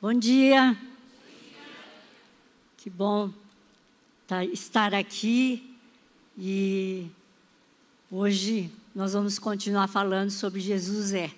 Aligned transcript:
Bom 0.00 0.14
dia. 0.14 0.78
Que 2.76 2.88
bom 2.88 3.32
tá, 4.28 4.44
estar 4.44 4.94
aqui 4.94 5.74
e 6.38 7.08
hoje 8.08 8.70
nós 8.94 9.14
vamos 9.14 9.40
continuar 9.40 9.88
falando 9.88 10.30
sobre 10.30 10.60
Jesus 10.60 11.12
é. 11.14 11.32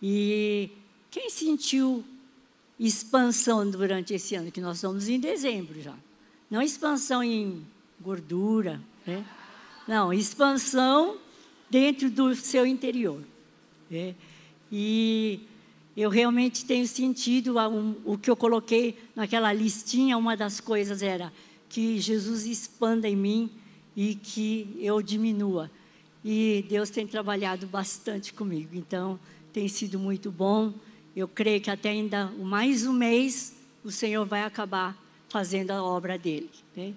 E 0.00 0.70
quem 1.10 1.28
sentiu 1.28 2.04
expansão 2.78 3.68
durante 3.68 4.14
esse 4.14 4.36
ano, 4.36 4.52
que 4.52 4.60
nós 4.60 4.76
estamos 4.76 5.08
em 5.08 5.18
dezembro 5.18 5.82
já. 5.82 5.96
Não 6.48 6.62
expansão 6.62 7.20
em 7.20 7.66
gordura, 8.00 8.80
né? 9.04 9.26
não, 9.88 10.12
expansão 10.12 11.18
dentro 11.68 12.08
do 12.08 12.32
seu 12.36 12.64
interior. 12.64 13.20
Né? 13.90 14.14
E 14.70 15.40
eu 15.96 16.08
realmente 16.08 16.64
tenho 16.64 16.86
sentido 16.86 17.58
um, 17.58 17.94
o 18.04 18.16
que 18.16 18.30
eu 18.30 18.36
coloquei 18.36 18.98
naquela 19.14 19.52
listinha, 19.52 20.16
uma 20.16 20.36
das 20.36 20.58
coisas 20.58 21.02
era 21.02 21.32
que 21.68 21.98
Jesus 21.98 22.46
expanda 22.46 23.08
em 23.08 23.16
mim 23.16 23.50
e 23.96 24.14
que 24.14 24.76
eu 24.80 25.02
diminua. 25.02 25.70
E 26.24 26.64
Deus 26.68 26.88
tem 26.88 27.06
trabalhado 27.06 27.66
bastante 27.66 28.32
comigo, 28.32 28.70
então 28.74 29.18
tem 29.52 29.68
sido 29.68 29.98
muito 29.98 30.30
bom. 30.30 30.72
Eu 31.14 31.28
creio 31.28 31.60
que 31.60 31.70
até 31.70 31.90
ainda 31.90 32.26
mais 32.38 32.86
um 32.86 32.92
mês 32.92 33.54
o 33.84 33.90
Senhor 33.90 34.24
vai 34.24 34.44
acabar 34.44 34.96
fazendo 35.28 35.72
a 35.72 35.82
obra 35.82 36.16
dele. 36.16 36.48
Né? 36.76 36.94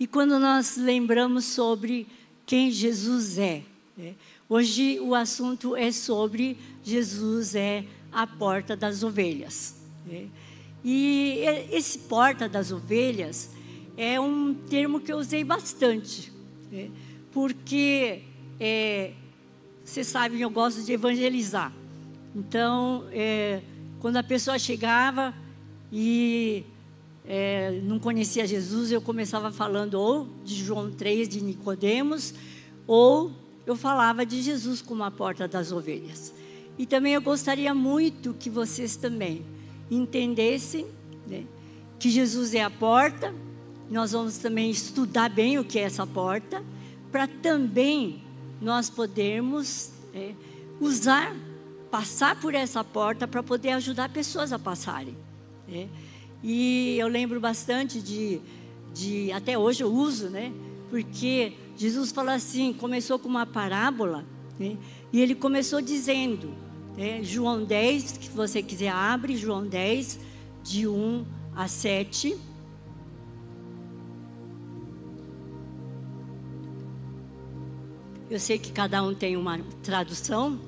E 0.00 0.06
quando 0.06 0.38
nós 0.38 0.76
lembramos 0.76 1.44
sobre 1.44 2.06
quem 2.46 2.70
Jesus 2.70 3.36
é, 3.36 3.62
né? 3.96 4.14
hoje 4.48 5.00
o 5.00 5.14
assunto 5.14 5.76
é 5.76 5.90
sobre 5.92 6.56
Jesus 6.82 7.54
é 7.54 7.84
a 8.18 8.26
porta 8.26 8.74
das 8.74 9.04
ovelhas. 9.04 9.76
Né? 10.04 10.26
E 10.84 11.38
esse 11.70 12.00
porta 12.00 12.48
das 12.48 12.72
ovelhas 12.72 13.50
é 13.96 14.18
um 14.18 14.52
termo 14.52 14.98
que 14.98 15.12
eu 15.12 15.18
usei 15.18 15.44
bastante, 15.44 16.32
né? 16.68 16.90
porque 17.30 18.22
é, 18.58 19.12
vocês 19.84 20.08
sabem, 20.08 20.40
eu 20.40 20.50
gosto 20.50 20.82
de 20.82 20.92
evangelizar. 20.92 21.72
Então, 22.34 23.04
é, 23.12 23.62
quando 24.00 24.16
a 24.16 24.22
pessoa 24.24 24.58
chegava 24.58 25.32
e 25.92 26.64
é, 27.24 27.80
não 27.84 28.00
conhecia 28.00 28.48
Jesus, 28.48 28.90
eu 28.90 29.00
começava 29.00 29.52
falando 29.52 29.94
ou 29.94 30.28
de 30.44 30.56
João 30.56 30.90
3, 30.90 31.28
de 31.28 31.40
Nicodemos, 31.40 32.34
ou 32.84 33.30
eu 33.64 33.76
falava 33.76 34.26
de 34.26 34.42
Jesus 34.42 34.82
como 34.82 35.04
a 35.04 35.10
porta 35.10 35.46
das 35.46 35.70
ovelhas. 35.70 36.36
E 36.78 36.86
também 36.86 37.14
eu 37.14 37.20
gostaria 37.20 37.74
muito 37.74 38.34
que 38.34 38.48
vocês 38.48 38.96
também 38.96 39.44
entendessem 39.90 40.86
né, 41.26 41.44
que 41.98 42.08
Jesus 42.08 42.54
é 42.54 42.62
a 42.62 42.70
porta. 42.70 43.34
Nós 43.90 44.12
vamos 44.12 44.38
também 44.38 44.70
estudar 44.70 45.28
bem 45.28 45.58
o 45.58 45.64
que 45.64 45.78
é 45.78 45.82
essa 45.82 46.06
porta, 46.06 46.62
para 47.10 47.26
também 47.26 48.22
nós 48.60 48.88
podermos 48.88 49.90
é, 50.14 50.32
usar 50.80 51.34
passar 51.90 52.38
por 52.38 52.54
essa 52.54 52.84
porta 52.84 53.26
para 53.26 53.42
poder 53.42 53.70
ajudar 53.70 54.10
pessoas 54.10 54.52
a 54.52 54.58
passarem. 54.58 55.16
Né? 55.66 55.88
E 56.42 56.96
eu 56.98 57.08
lembro 57.08 57.40
bastante 57.40 58.00
de, 58.00 58.40
de, 58.94 59.32
até 59.32 59.58
hoje 59.58 59.82
eu 59.82 59.92
uso, 59.92 60.28
né? 60.28 60.52
Porque 60.90 61.54
Jesus 61.76 62.12
falou 62.12 62.32
assim, 62.32 62.72
começou 62.72 63.18
com 63.18 63.28
uma 63.28 63.46
parábola, 63.46 64.24
né? 64.58 64.76
E 65.12 65.20
ele 65.20 65.34
começou 65.34 65.80
dizendo, 65.80 66.54
né? 66.98 67.22
João 67.22 67.62
10, 67.62 68.02
se 68.02 68.28
você 68.30 68.60
quiser 68.60 68.90
abre, 68.90 69.36
João 69.36 69.64
10, 69.64 70.18
de 70.64 70.88
1 70.88 71.24
a 71.54 71.68
7. 71.68 72.36
Eu 78.28 78.40
sei 78.40 78.58
que 78.58 78.72
cada 78.72 79.00
um 79.00 79.14
tem 79.14 79.36
uma 79.36 79.60
tradução, 79.80 80.58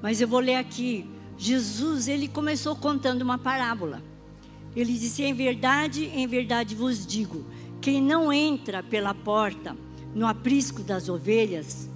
mas 0.00 0.18
eu 0.22 0.26
vou 0.26 0.40
ler 0.40 0.54
aqui. 0.54 1.08
Jesus, 1.36 2.08
ele 2.08 2.26
começou 2.26 2.74
contando 2.74 3.20
uma 3.20 3.36
parábola. 3.36 4.02
Ele 4.74 4.94
disse: 4.94 5.24
Em 5.24 5.34
verdade, 5.34 6.06
em 6.06 6.26
verdade 6.26 6.74
vos 6.74 7.06
digo: 7.06 7.44
quem 7.82 8.02
não 8.02 8.32
entra 8.32 8.82
pela 8.82 9.12
porta 9.12 9.76
no 10.14 10.26
aprisco 10.26 10.82
das 10.82 11.10
ovelhas, 11.10 11.86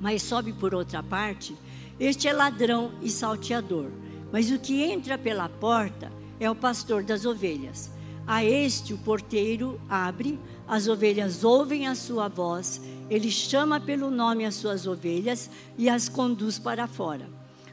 mas 0.00 0.22
sobe 0.22 0.52
por 0.52 0.74
outra 0.74 1.04
parte, 1.04 1.54
este 1.98 2.28
é 2.28 2.32
ladrão 2.32 2.92
e 3.02 3.10
salteador. 3.10 3.90
Mas 4.32 4.50
o 4.50 4.58
que 4.58 4.82
entra 4.82 5.16
pela 5.16 5.48
porta 5.48 6.12
é 6.38 6.50
o 6.50 6.54
pastor 6.54 7.02
das 7.02 7.24
ovelhas. 7.24 7.90
A 8.26 8.44
este 8.44 8.92
o 8.92 8.98
porteiro 8.98 9.80
abre, 9.88 10.38
as 10.66 10.88
ovelhas 10.88 11.44
ouvem 11.44 11.86
a 11.86 11.94
sua 11.94 12.28
voz, 12.28 12.80
ele 13.08 13.30
chama 13.30 13.78
pelo 13.78 14.10
nome 14.10 14.44
as 14.44 14.56
suas 14.56 14.86
ovelhas 14.86 15.48
e 15.78 15.88
as 15.88 16.08
conduz 16.08 16.58
para 16.58 16.88
fora. 16.88 17.28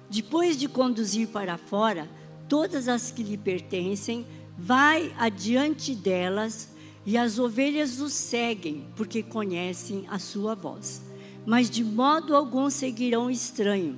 Depois 0.09 0.55
de 0.55 0.67
conduzir 0.67 1.27
para 1.29 1.57
fora 1.57 2.07
todas 2.47 2.87
as 2.87 3.09
que 3.09 3.23
lhe 3.23 3.37
pertencem, 3.37 4.27
vai 4.55 5.11
adiante 5.17 5.95
delas 5.95 6.69
e 7.03 7.17
as 7.17 7.39
ovelhas 7.39 7.99
o 7.99 8.07
seguem, 8.07 8.85
porque 8.95 9.23
conhecem 9.23 10.05
a 10.07 10.19
sua 10.19 10.53
voz. 10.53 11.01
Mas 11.45 11.69
de 11.69 11.83
modo 11.83 12.35
algum 12.35 12.69
seguirão 12.69 13.29
estranho, 13.29 13.97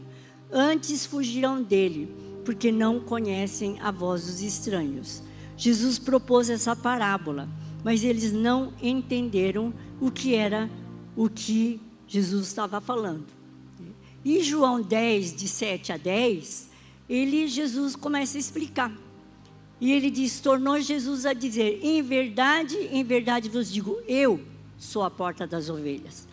antes 0.52 1.06
fugirão 1.06 1.62
dele, 1.62 2.10
porque 2.44 2.72
não 2.72 3.00
conhecem 3.00 3.80
a 3.82 3.92
voz 3.92 4.26
dos 4.26 4.42
estranhos. 4.42 5.22
Jesus 5.58 5.98
propôs 5.98 6.50
essa 6.50 6.76
parábola, 6.76 7.48
mas 7.84 8.04
eles 8.04 8.32
não 8.32 8.74
entenderam 8.82 9.74
o 10.00 10.12
que 10.12 10.36
era 10.36 10.70
o 11.16 11.30
que 11.30 11.80
Jesus 12.08 12.48
estava 12.48 12.82
falando. 12.82 13.26
E 14.24 14.42
João 14.44 14.82
10, 14.82 15.36
de 15.36 15.48
7 15.48 15.92
a 15.94 15.98
10, 15.98 16.70
ele, 17.08 17.48
Jesus 17.48 17.96
começa 17.96 18.38
a 18.38 18.40
explicar. 18.40 18.92
E 19.80 19.92
ele 19.92 20.10
diz: 20.10 20.40
tornou 20.40 20.80
Jesus 20.80 21.26
a 21.26 21.34
dizer: 21.34 21.80
Em 21.84 22.02
verdade, 22.02 22.76
em 22.92 23.04
verdade 23.04 23.50
vos 23.50 23.72
digo, 23.72 24.00
eu 24.08 24.42
sou 24.78 25.04
a 25.04 25.12
porta 25.12 25.46
das 25.46 25.70
ovelhas. 25.70 26.28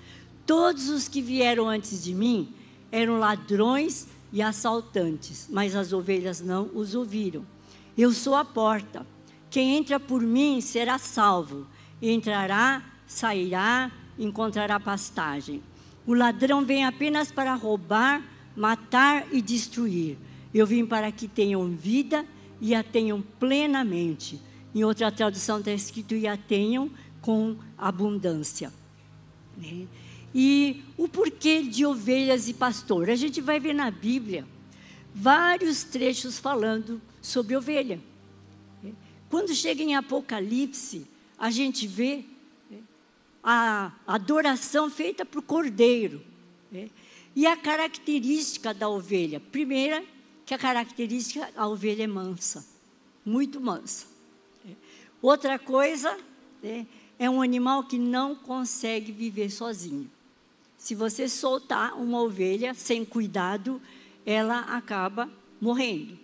Todos 0.47 0.89
os 0.89 1.09
que 1.09 1.21
vieram 1.21 1.69
antes 1.69 2.03
de 2.03 2.15
mim 2.15 2.55
eram 2.93 3.19
ladrões 3.19 4.07
e 4.31 4.43
assaltantes, 4.43 5.49
mas 5.51 5.75
as 5.75 5.93
ovelhas 5.93 6.41
não 6.43 6.71
os 6.75 6.95
ouviram. 6.95 7.45
Eu 7.97 8.13
sou 8.13 8.35
a 8.35 8.45
porta. 8.45 9.07
Quem 9.51 9.77
entra 9.77 9.99
por 9.99 10.21
mim 10.21 10.61
será 10.61 10.99
salvo. 10.99 11.67
Entrará, 12.01 12.83
sairá, 13.07 13.91
encontrará 14.19 14.79
pastagem. 14.79 15.63
O 16.07 16.15
ladrão 16.15 16.65
vem 16.65 16.85
apenas 16.85 17.31
para 17.31 17.55
roubar, 17.55 18.23
matar 18.57 19.27
e 19.33 19.41
destruir. 19.41 20.19
Eu 20.53 20.67
vim 20.67 20.85
para 20.85 21.11
que 21.11 21.27
tenham 21.27 21.67
vida 21.69 22.27
e 22.61 22.75
a 22.75 22.83
tenham 22.83 23.23
plenamente. 23.41 24.41
Em 24.75 24.85
outra 24.85 25.11
tradução 25.11 25.59
está 25.59 25.73
escrito: 25.73 26.15
e 26.15 26.27
a 26.27 26.37
tenham 26.37 26.91
com 27.21 27.57
abundância. 27.79 28.73
Né? 29.57 29.87
E 30.35 30.83
o 30.97 31.09
porquê 31.09 31.63
de 31.63 31.85
ovelhas 31.85 32.49
e 32.49 32.55
pastor? 32.55 33.11
A 33.11 33.15
gente 33.15 33.41
vai 33.41 33.61
ver 33.61 33.75
na 33.75 33.91
Bíblia 33.91 34.47
vários 35.15 35.85
trechos 35.85 36.39
falando 36.39 37.01
sobre 37.21 37.57
ovelha. 37.57 38.01
Quando 39.33 39.55
chega 39.55 39.83
em 39.83 39.95
Apocalipse, 39.95 41.07
a 41.39 41.51
gente 41.51 41.87
vê 41.87 42.23
né, 42.71 42.81
a 43.43 43.91
adoração 44.07 44.91
feita 44.91 45.25
para 45.25 45.41
o 45.41 45.43
cordeiro. 45.43 46.23
Né? 46.71 46.91
E 47.35 47.47
a 47.47 47.57
característica 47.57 48.75
da 48.75 48.91
ovelha? 48.91 49.41
Primeira, 49.41 50.05
que 50.45 50.53
a 50.53 50.59
característica, 50.59 51.49
a 51.57 51.67
ovelha 51.67 52.03
é 52.03 52.07
mansa, 52.07 52.63
muito 53.25 53.59
mansa. 53.59 54.07
Né? 54.63 54.77
Outra 55.23 55.59
coisa, 55.59 56.15
é 57.19 57.31
um 57.31 57.41
animal 57.41 57.85
que 57.85 57.99
não 57.99 58.35
consegue 58.35 59.13
viver 59.13 59.51
sozinho. 59.51 60.11
Se 60.83 60.97
você 60.97 61.29
soltar 61.29 61.97
uma 61.97 62.21
ovelha 62.21 62.75
sem 62.75 63.05
cuidado, 63.05 63.81
ela 64.27 64.63
acaba 64.63 65.31
morrendo. 65.61 66.19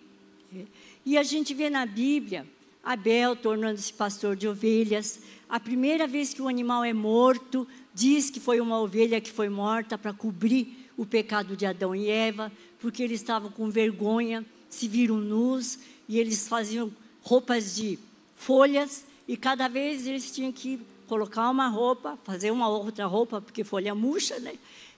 E 1.06 1.16
a 1.16 1.22
gente 1.22 1.54
vê 1.54 1.70
na 1.70 1.86
Bíblia 1.86 2.44
Abel 2.82 3.36
tornando-se 3.36 3.92
pastor 3.92 4.34
de 4.34 4.48
ovelhas. 4.48 5.20
A 5.48 5.60
primeira 5.60 6.08
vez 6.08 6.34
que 6.34 6.42
o 6.42 6.48
animal 6.48 6.82
é 6.82 6.92
morto, 6.92 7.68
diz 7.94 8.30
que 8.30 8.40
foi 8.40 8.60
uma 8.60 8.80
ovelha 8.80 9.20
que 9.20 9.30
foi 9.30 9.48
morta 9.48 9.96
para 9.96 10.12
cobrir 10.12 10.90
o 10.96 11.06
pecado 11.06 11.56
de 11.56 11.64
Adão 11.64 11.94
e 11.94 12.10
Eva, 12.10 12.50
porque 12.80 13.00
eles 13.00 13.20
estavam 13.20 13.52
com 13.52 13.70
vergonha, 13.70 14.44
se 14.68 14.88
viram 14.88 15.18
nus 15.18 15.78
e 16.08 16.18
eles 16.18 16.48
faziam 16.48 16.90
roupas 17.22 17.76
de 17.76 17.96
folhas 18.36 19.06
e 19.28 19.36
cada 19.36 19.68
vez 19.68 20.04
eles 20.04 20.32
tinham 20.32 20.50
que 20.50 20.80
colocar 21.08 21.50
uma 21.50 21.68
roupa, 21.68 22.18
fazer 22.22 22.50
uma 22.50 22.68
outra 22.68 23.06
roupa, 23.06 23.40
porque 23.40 23.64
folha 23.64 23.94
murcha, 23.94 24.38
né? 24.38 24.54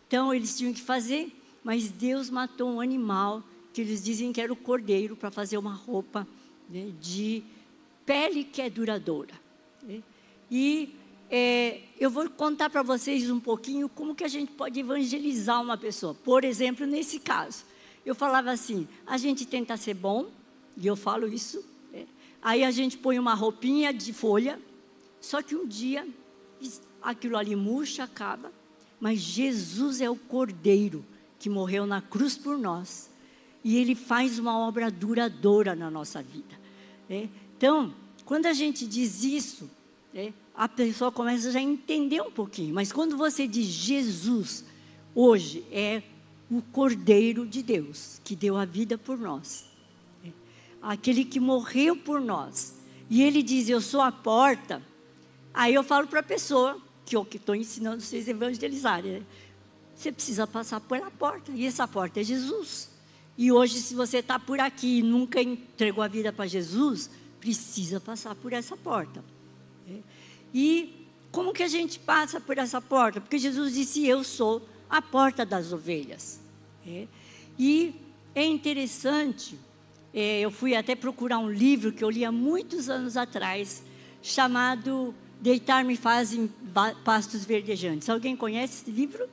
Então 0.06 0.34
eles 0.34 0.58
tinham 0.58 0.72
que 0.72 0.82
fazer, 0.82 1.32
mas 1.62 1.88
Deus 1.88 2.28
matou 2.28 2.68
um 2.68 2.80
animal 2.80 3.42
que 3.72 3.80
eles 3.80 4.02
dizem 4.02 4.32
que 4.32 4.40
era 4.40 4.52
o 4.52 4.56
cordeiro 4.56 5.14
para 5.16 5.30
fazer 5.30 5.56
uma 5.56 5.72
roupa 5.72 6.26
né, 6.68 6.90
de 7.00 7.42
pele 8.04 8.42
que 8.42 8.60
é 8.60 8.68
duradoura. 8.68 9.34
Né? 9.82 10.02
E 10.50 10.94
é, 11.30 11.80
eu 11.98 12.10
vou 12.10 12.28
contar 12.28 12.68
para 12.68 12.82
vocês 12.82 13.30
um 13.30 13.38
pouquinho 13.38 13.88
como 13.88 14.14
que 14.14 14.24
a 14.24 14.28
gente 14.28 14.50
pode 14.50 14.80
evangelizar 14.80 15.62
uma 15.62 15.78
pessoa. 15.78 16.12
Por 16.12 16.42
exemplo, 16.42 16.84
nesse 16.84 17.20
caso, 17.20 17.64
eu 18.04 18.14
falava 18.14 18.50
assim: 18.50 18.88
a 19.06 19.16
gente 19.16 19.46
tenta 19.46 19.76
ser 19.76 19.94
bom, 19.94 20.26
e 20.76 20.86
eu 20.86 20.96
falo 20.96 21.28
isso. 21.28 21.64
Né? 21.92 22.06
Aí 22.42 22.64
a 22.64 22.70
gente 22.72 22.98
põe 22.98 23.18
uma 23.18 23.34
roupinha 23.34 23.92
de 23.92 24.12
folha, 24.12 24.58
só 25.20 25.42
que 25.42 25.54
um 25.54 25.66
dia 25.66 26.06
aquilo 27.02 27.36
ali 27.36 27.56
murcha, 27.56 28.04
acaba. 28.04 28.52
Mas 28.98 29.20
Jesus 29.20 30.00
é 30.00 30.10
o 30.10 30.16
Cordeiro 30.16 31.04
que 31.38 31.48
morreu 31.48 31.86
na 31.86 32.02
cruz 32.02 32.36
por 32.36 32.58
nós. 32.58 33.10
E 33.64 33.76
ele 33.76 33.94
faz 33.94 34.38
uma 34.38 34.58
obra 34.58 34.90
duradoura 34.90 35.74
na 35.74 35.90
nossa 35.90 36.22
vida. 36.22 36.58
Né? 37.08 37.28
Então, 37.56 37.94
quando 38.24 38.46
a 38.46 38.52
gente 38.52 38.86
diz 38.86 39.22
isso, 39.22 39.70
né, 40.12 40.32
a 40.54 40.68
pessoa 40.68 41.10
começa 41.10 41.50
já 41.50 41.58
a 41.58 41.62
entender 41.62 42.20
um 42.22 42.30
pouquinho. 42.30 42.74
Mas 42.74 42.92
quando 42.92 43.16
você 43.16 43.46
diz 43.46 43.66
Jesus, 43.66 44.64
hoje 45.14 45.64
é 45.70 46.02
o 46.50 46.60
Cordeiro 46.60 47.46
de 47.46 47.62
Deus, 47.62 48.20
que 48.24 48.34
deu 48.34 48.56
a 48.56 48.64
vida 48.64 48.98
por 48.98 49.18
nós. 49.18 49.66
Né? 50.22 50.32
Aquele 50.82 51.24
que 51.24 51.40
morreu 51.40 51.96
por 51.96 52.20
nós. 52.20 52.78
E 53.08 53.22
ele 53.22 53.42
diz: 53.42 53.68
Eu 53.68 53.80
sou 53.80 54.00
a 54.00 54.12
porta. 54.12 54.82
Aí 55.52 55.74
eu 55.74 55.82
falo 55.82 56.06
para 56.06 56.20
a 56.20 56.22
pessoa, 56.22 56.80
que 57.04 57.16
eu 57.16 57.26
estou 57.30 57.54
ensinando 57.54 58.00
vocês 58.00 58.28
a 58.28 58.30
evangelizarem. 58.30 59.12
Né? 59.12 59.22
Você 59.94 60.12
precisa 60.12 60.46
passar 60.46 60.80
pela 60.80 61.10
porta, 61.10 61.50
e 61.52 61.66
essa 61.66 61.86
porta 61.86 62.20
é 62.20 62.24
Jesus. 62.24 62.90
E 63.36 63.50
hoje, 63.50 63.80
se 63.80 63.94
você 63.94 64.18
está 64.18 64.38
por 64.38 64.60
aqui 64.60 64.98
e 64.98 65.02
nunca 65.02 65.42
entregou 65.42 66.04
a 66.04 66.08
vida 66.08 66.32
para 66.32 66.46
Jesus, 66.46 67.10
precisa 67.40 68.00
passar 68.00 68.34
por 68.34 68.52
essa 68.52 68.76
porta. 68.76 69.24
Né? 69.86 70.00
E 70.54 71.06
como 71.32 71.52
que 71.52 71.62
a 71.62 71.68
gente 71.68 71.98
passa 71.98 72.40
por 72.40 72.58
essa 72.58 72.80
porta? 72.80 73.20
Porque 73.20 73.38
Jesus 73.38 73.74
disse: 73.74 74.06
Eu 74.06 74.22
sou 74.24 74.66
a 74.88 75.00
porta 75.00 75.44
das 75.46 75.72
ovelhas. 75.72 76.40
Né? 76.84 77.08
E 77.58 77.94
é 78.34 78.44
interessante, 78.44 79.58
é, 80.12 80.40
eu 80.40 80.50
fui 80.50 80.74
até 80.74 80.94
procurar 80.94 81.38
um 81.38 81.50
livro 81.50 81.92
que 81.92 82.02
eu 82.02 82.10
li 82.10 82.24
há 82.24 82.32
muitos 82.32 82.88
anos 82.88 83.16
atrás, 83.16 83.82
chamado 84.22 85.14
Deitar-me 85.40 85.96
faz 85.96 86.34
em 86.34 86.48
pastos 87.04 87.44
verdejantes. 87.44 88.08
Alguém 88.10 88.36
conhece 88.36 88.82
esse 88.82 88.90
livro? 88.90 89.26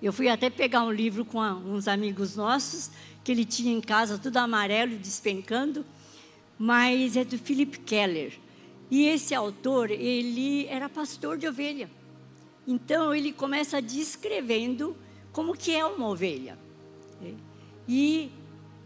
Eu 0.00 0.12
fui 0.12 0.28
até 0.28 0.48
pegar 0.48 0.84
um 0.84 0.92
livro 0.92 1.24
com 1.24 1.40
uns 1.40 1.88
amigos 1.88 2.36
nossos, 2.36 2.90
que 3.24 3.32
ele 3.32 3.44
tinha 3.44 3.72
em 3.72 3.80
casa, 3.80 4.16
tudo 4.16 4.36
amarelo, 4.36 4.96
despencando, 4.96 5.84
mas 6.56 7.16
é 7.16 7.24
do 7.24 7.36
Philip 7.36 7.80
Keller. 7.80 8.38
E 8.88 9.06
esse 9.06 9.34
autor, 9.34 9.90
ele 9.90 10.66
era 10.66 10.88
pastor 10.88 11.36
de 11.36 11.48
ovelha. 11.48 11.90
Então, 12.66 13.12
ele 13.12 13.32
começa 13.32 13.82
descrevendo 13.82 14.96
como 15.32 15.56
que 15.56 15.74
é 15.74 15.84
uma 15.84 16.08
ovelha. 16.08 16.56
E, 17.88 18.30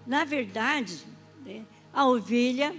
na 0.06 0.25
verdade, 0.25 0.99
né, 1.45 1.67
a 1.93 2.06
ovelha 2.06 2.75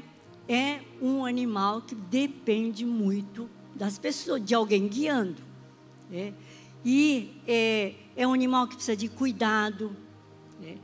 é 0.48 0.80
um 1.02 1.26
animal 1.26 1.82
que 1.82 1.96
depende 1.96 2.86
muito 2.86 3.50
das 3.76 3.98
pessoas, 3.98 4.44
de 4.44 4.54
alguém 4.54 4.88
guiando. 4.88 5.42
Né? 6.10 6.34
E 6.86 7.32
é, 7.48 7.94
é, 8.16 8.28
um 8.28 8.34
animal 8.34 8.68
que 8.68 8.76
precisa 8.76 8.96
de 8.96 9.08
cuidado. 9.08 9.96
Né? 10.60 10.78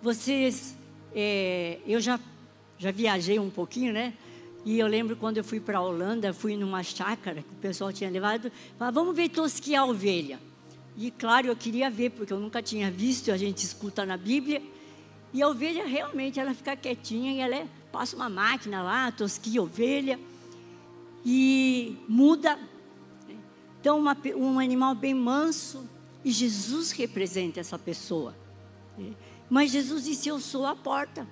Vocês, 0.00 0.76
é, 1.14 1.78
eu 1.86 2.00
já, 2.00 2.18
já 2.78 2.90
viajei 2.90 3.38
um 3.38 3.50
pouquinho, 3.50 3.92
né? 3.92 4.14
E 4.64 4.78
eu 4.78 4.86
lembro 4.86 5.16
quando 5.16 5.38
eu 5.38 5.44
fui 5.44 5.58
para 5.58 5.78
a 5.78 5.80
Holanda, 5.80 6.32
fui 6.32 6.56
numa 6.56 6.82
chácara 6.84 7.42
que 7.42 7.48
o 7.50 7.60
pessoal 7.60 7.92
tinha 7.92 8.08
levado, 8.08 8.50
falava, 8.78 9.00
vamos 9.00 9.16
ver 9.16 9.28
tosquiar 9.28 9.82
a 9.82 9.86
ovelha. 9.86 10.38
E 10.96 11.10
claro, 11.10 11.48
eu 11.48 11.56
queria 11.56 11.90
ver, 11.90 12.10
porque 12.10 12.32
eu 12.32 12.38
nunca 12.38 12.62
tinha 12.62 12.90
visto, 12.90 13.32
a 13.32 13.36
gente 13.36 13.64
escuta 13.64 14.06
na 14.06 14.16
Bíblia. 14.16 14.62
E 15.32 15.42
a 15.42 15.48
ovelha 15.48 15.84
realmente, 15.86 16.38
ela 16.38 16.54
fica 16.54 16.76
quietinha 16.76 17.32
e 17.32 17.40
ela 17.40 17.56
é 17.56 17.66
passa 17.92 18.16
uma 18.16 18.30
máquina 18.30 18.82
lá, 18.82 19.12
tosquia 19.12 19.62
ovelha 19.62 20.18
e 21.24 21.96
muda. 22.08 22.58
Então, 23.80 23.98
uma, 23.98 24.16
um 24.34 24.58
animal 24.58 24.94
bem 24.94 25.14
manso 25.14 25.88
e 26.24 26.32
Jesus 26.32 26.90
representa 26.92 27.60
essa 27.60 27.78
pessoa. 27.78 28.34
Mas 29.50 29.70
Jesus 29.70 30.04
disse: 30.04 30.28
Eu 30.28 30.40
sou 30.40 30.66
a 30.66 30.74
porta. 30.74 31.28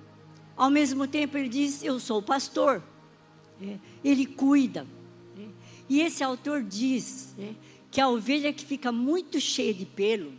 Ao 0.55 0.69
mesmo 0.69 1.07
tempo, 1.07 1.37
ele 1.37 1.49
diz: 1.49 1.83
Eu 1.83 1.99
sou 1.99 2.19
o 2.19 2.23
pastor. 2.23 2.83
Ele 4.03 4.25
cuida. 4.25 4.85
E 5.89 5.99
esse 5.99 6.23
autor 6.23 6.63
diz 6.63 7.35
que 7.89 7.99
a 7.99 8.07
ovelha 8.07 8.53
que 8.53 8.65
fica 8.65 8.91
muito 8.91 9.39
cheia 9.39 9.73
de 9.73 9.85
pelo, 9.85 10.33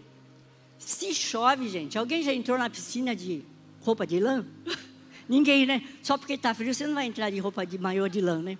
se 0.78 1.14
chove, 1.14 1.68
gente. 1.68 1.98
Alguém 1.98 2.22
já 2.22 2.32
entrou 2.32 2.56
na 2.56 2.70
piscina 2.70 3.14
de 3.14 3.44
roupa 3.80 4.06
de 4.06 4.18
lã? 4.18 4.46
Ninguém, 5.32 5.64
né? 5.64 5.82
Só 6.02 6.18
porque 6.18 6.34
está 6.34 6.52
frio, 6.52 6.74
você 6.74 6.86
não 6.86 6.92
vai 6.92 7.06
entrar 7.06 7.30
de 7.30 7.38
roupa 7.38 7.64
de 7.64 7.78
maior 7.78 8.06
de 8.06 8.20
lã, 8.20 8.42
né? 8.42 8.58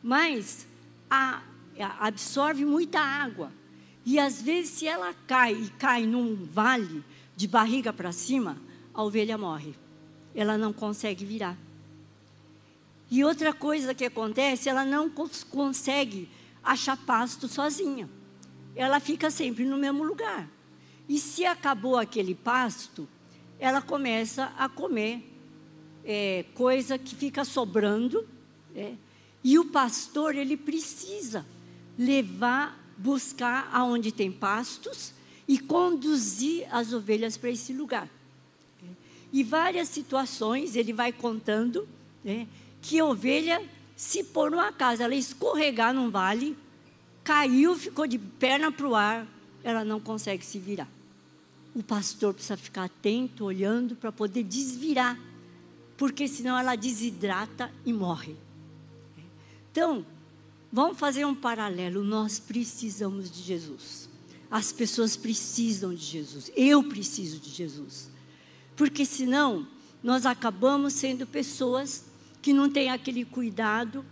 Mas 0.00 0.64
a, 1.10 1.42
a, 1.76 2.06
absorve 2.06 2.64
muita 2.64 3.00
água. 3.00 3.50
E 4.06 4.16
às 4.16 4.40
vezes, 4.40 4.70
se 4.70 4.86
ela 4.86 5.12
cai 5.26 5.54
e 5.54 5.68
cai 5.70 6.06
num 6.06 6.36
vale 6.36 7.02
de 7.34 7.48
barriga 7.48 7.92
para 7.92 8.12
cima, 8.12 8.56
a 8.94 9.02
ovelha 9.02 9.36
morre. 9.36 9.74
Ela 10.36 10.56
não 10.56 10.72
consegue 10.72 11.24
virar. 11.24 11.58
E 13.10 13.24
outra 13.24 13.52
coisa 13.52 13.92
que 13.92 14.04
acontece, 14.04 14.68
ela 14.68 14.84
não 14.84 15.10
cons 15.10 15.42
consegue 15.42 16.28
achar 16.62 16.96
pasto 16.96 17.48
sozinha. 17.48 18.08
Ela 18.76 19.00
fica 19.00 19.32
sempre 19.32 19.64
no 19.64 19.76
mesmo 19.76 20.04
lugar. 20.04 20.48
E 21.08 21.18
se 21.18 21.44
acabou 21.44 21.98
aquele 21.98 22.36
pasto, 22.36 23.08
ela 23.58 23.82
começa 23.82 24.52
a 24.56 24.68
comer 24.68 25.33
é, 26.04 26.44
coisa 26.54 26.98
que 26.98 27.14
fica 27.14 27.44
sobrando. 27.44 28.26
É, 28.74 28.92
e 29.42 29.58
o 29.58 29.66
pastor, 29.66 30.34
ele 30.34 30.56
precisa 30.56 31.44
levar, 31.98 32.78
buscar 32.96 33.68
aonde 33.72 34.12
tem 34.12 34.30
pastos 34.30 35.12
e 35.46 35.58
conduzir 35.58 36.66
as 36.70 36.92
ovelhas 36.92 37.36
para 37.36 37.50
esse 37.50 37.72
lugar. 37.72 38.08
E 39.32 39.42
várias 39.42 39.88
situações 39.88 40.76
ele 40.76 40.92
vai 40.92 41.12
contando 41.12 41.88
né, 42.22 42.46
que 42.80 43.00
a 43.00 43.04
ovelha, 43.04 43.60
se 43.96 44.22
por 44.22 44.52
uma 44.52 44.72
casa 44.72 45.04
ela 45.04 45.14
escorregar 45.14 45.92
num 45.92 46.08
vale, 46.08 46.56
caiu, 47.24 47.74
ficou 47.74 48.06
de 48.06 48.18
perna 48.18 48.70
para 48.70 48.86
o 48.86 48.94
ar, 48.94 49.26
ela 49.64 49.84
não 49.84 49.98
consegue 49.98 50.44
se 50.44 50.58
virar. 50.58 50.88
O 51.74 51.82
pastor 51.82 52.32
precisa 52.32 52.56
ficar 52.56 52.84
atento, 52.84 53.44
olhando 53.44 53.96
para 53.96 54.12
poder 54.12 54.44
desvirar 54.44 55.18
porque 55.96 56.26
senão 56.26 56.58
ela 56.58 56.76
desidrata 56.76 57.72
e 57.84 57.92
morre. 57.92 58.36
Então, 59.70 60.04
vamos 60.72 60.98
fazer 60.98 61.24
um 61.24 61.34
paralelo. 61.34 62.02
Nós 62.04 62.38
precisamos 62.38 63.30
de 63.30 63.42
Jesus. 63.42 64.08
As 64.50 64.72
pessoas 64.72 65.16
precisam 65.16 65.94
de 65.94 66.04
Jesus. 66.04 66.50
Eu 66.56 66.82
preciso 66.84 67.40
de 67.40 67.50
Jesus. 67.50 68.10
Porque 68.76 69.04
senão, 69.04 69.66
nós 70.02 70.26
acabamos 70.26 70.92
sendo 70.92 71.26
pessoas 71.26 72.04
que 72.42 72.52
não 72.52 72.68
têm 72.68 72.90
aquele 72.90 73.24
cuidado. 73.24 74.04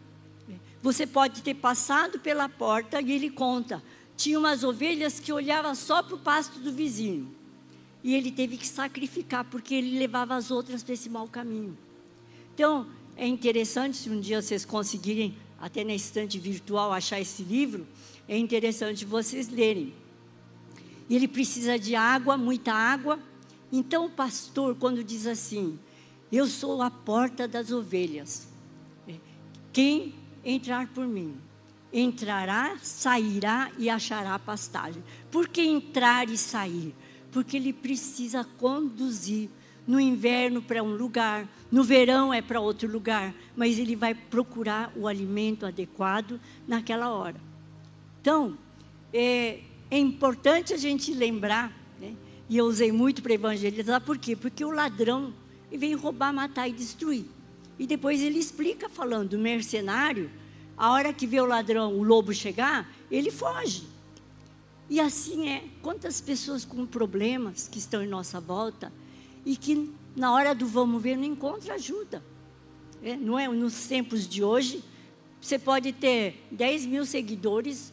Você 0.82 1.06
pode 1.06 1.42
ter 1.42 1.54
passado 1.54 2.18
pela 2.18 2.48
porta 2.48 3.00
e 3.00 3.12
ele 3.12 3.30
conta. 3.30 3.82
Tinha 4.16 4.38
umas 4.38 4.64
ovelhas 4.64 5.20
que 5.20 5.32
olhavam 5.32 5.74
só 5.74 6.02
para 6.02 6.14
o 6.14 6.18
pasto 6.18 6.58
do 6.58 6.72
vizinho. 6.72 7.41
E 8.02 8.14
ele 8.14 8.32
teve 8.32 8.56
que 8.56 8.66
sacrificar, 8.66 9.44
porque 9.44 9.75
ele 9.75 9.99
levava 9.99 10.35
as 10.35 10.50
outras 10.50 10.82
para 10.82 10.94
esse 10.94 11.09
mau 11.09 11.28
caminho. 11.28 11.76
Então, 12.54 12.87
é 13.16 13.26
interessante, 13.26 13.97
se 13.97 14.11
um 14.11 14.21
dia 14.21 14.40
vocês 14.42 14.64
conseguirem, 14.64 15.37
até 15.61 15.85
na 15.85 15.94
estante 15.94 16.38
virtual, 16.38 16.92
achar 16.92 17.21
esse 17.21 17.42
livro, 17.42 17.87
é 18.28 18.37
interessante 18.37 19.04
vocês 19.04 19.49
lerem. 19.49 19.92
Ele 21.09 21.28
precisa 21.28 21.78
de 21.78 21.94
água, 21.94 22.37
muita 22.37 22.73
água. 22.73 23.18
Então, 23.71 24.06
o 24.06 24.11
pastor, 24.11 24.75
quando 24.75 25.04
diz 25.04 25.26
assim: 25.26 25.78
Eu 26.30 26.47
sou 26.47 26.82
a 26.82 26.90
porta 26.90 27.47
das 27.47 27.71
ovelhas, 27.71 28.49
quem 29.73 30.14
entrar 30.44 30.88
por 30.88 31.06
mim, 31.06 31.37
entrará, 31.92 32.76
sairá 32.82 33.71
e 33.78 33.88
achará 33.88 34.38
pastagem. 34.38 35.02
Por 35.30 35.49
que 35.49 35.62
entrar 35.62 36.28
e 36.28 36.37
sair? 36.37 36.94
Porque 37.32 37.56
ele 37.56 37.72
precisa 37.72 38.44
conduzir. 38.58 39.48
No 39.84 39.98
inverno 39.98 40.62
para 40.62 40.80
um 40.80 40.94
lugar, 40.94 41.48
no 41.68 41.82
verão 41.82 42.32
é 42.32 42.40
para 42.40 42.60
outro 42.60 42.88
lugar, 42.88 43.34
mas 43.56 43.80
ele 43.80 43.96
vai 43.96 44.14
procurar 44.14 44.92
o 44.94 45.08
alimento 45.08 45.66
adequado 45.66 46.38
naquela 46.68 47.10
hora. 47.10 47.40
Então, 48.20 48.56
é, 49.12 49.58
é 49.90 49.98
importante 49.98 50.72
a 50.72 50.76
gente 50.76 51.12
lembrar, 51.12 51.76
né? 52.00 52.14
e 52.48 52.56
eu 52.56 52.66
usei 52.66 52.92
muito 52.92 53.22
para 53.22 53.34
evangelizar, 53.34 54.00
por 54.00 54.18
quê? 54.18 54.36
Porque 54.36 54.64
o 54.64 54.70
ladrão 54.70 55.34
veio 55.68 55.98
roubar, 55.98 56.32
matar 56.32 56.68
e 56.68 56.72
destruir. 56.72 57.24
E 57.76 57.84
depois 57.84 58.22
ele 58.22 58.38
explica 58.38 58.88
falando, 58.88 59.32
o 59.32 59.38
mercenário, 59.38 60.30
a 60.76 60.92
hora 60.92 61.12
que 61.12 61.26
vê 61.26 61.40
o 61.40 61.46
ladrão, 61.46 61.92
o 61.92 62.04
lobo 62.04 62.32
chegar, 62.32 62.88
ele 63.10 63.32
foge. 63.32 63.91
E 64.92 65.00
assim 65.00 65.49
é. 65.49 65.64
Quantas 65.80 66.20
pessoas 66.20 66.66
com 66.66 66.84
problemas 66.84 67.66
que 67.66 67.78
estão 67.78 68.02
em 68.02 68.06
nossa 68.06 68.38
volta 68.38 68.92
e 69.42 69.56
que 69.56 69.90
na 70.14 70.30
hora 70.34 70.54
do 70.54 70.66
vamos 70.66 71.02
ver 71.02 71.16
não 71.16 71.25
encontram 71.25 71.75
ajuda. 71.75 72.22
É, 73.02 73.16
não 73.16 73.38
é? 73.38 73.49
Nos 73.49 73.87
tempos 73.87 74.28
de 74.28 74.44
hoje, 74.44 74.84
você 75.40 75.58
pode 75.58 75.94
ter 75.94 76.46
10 76.50 76.84
mil 76.84 77.06
seguidores, 77.06 77.90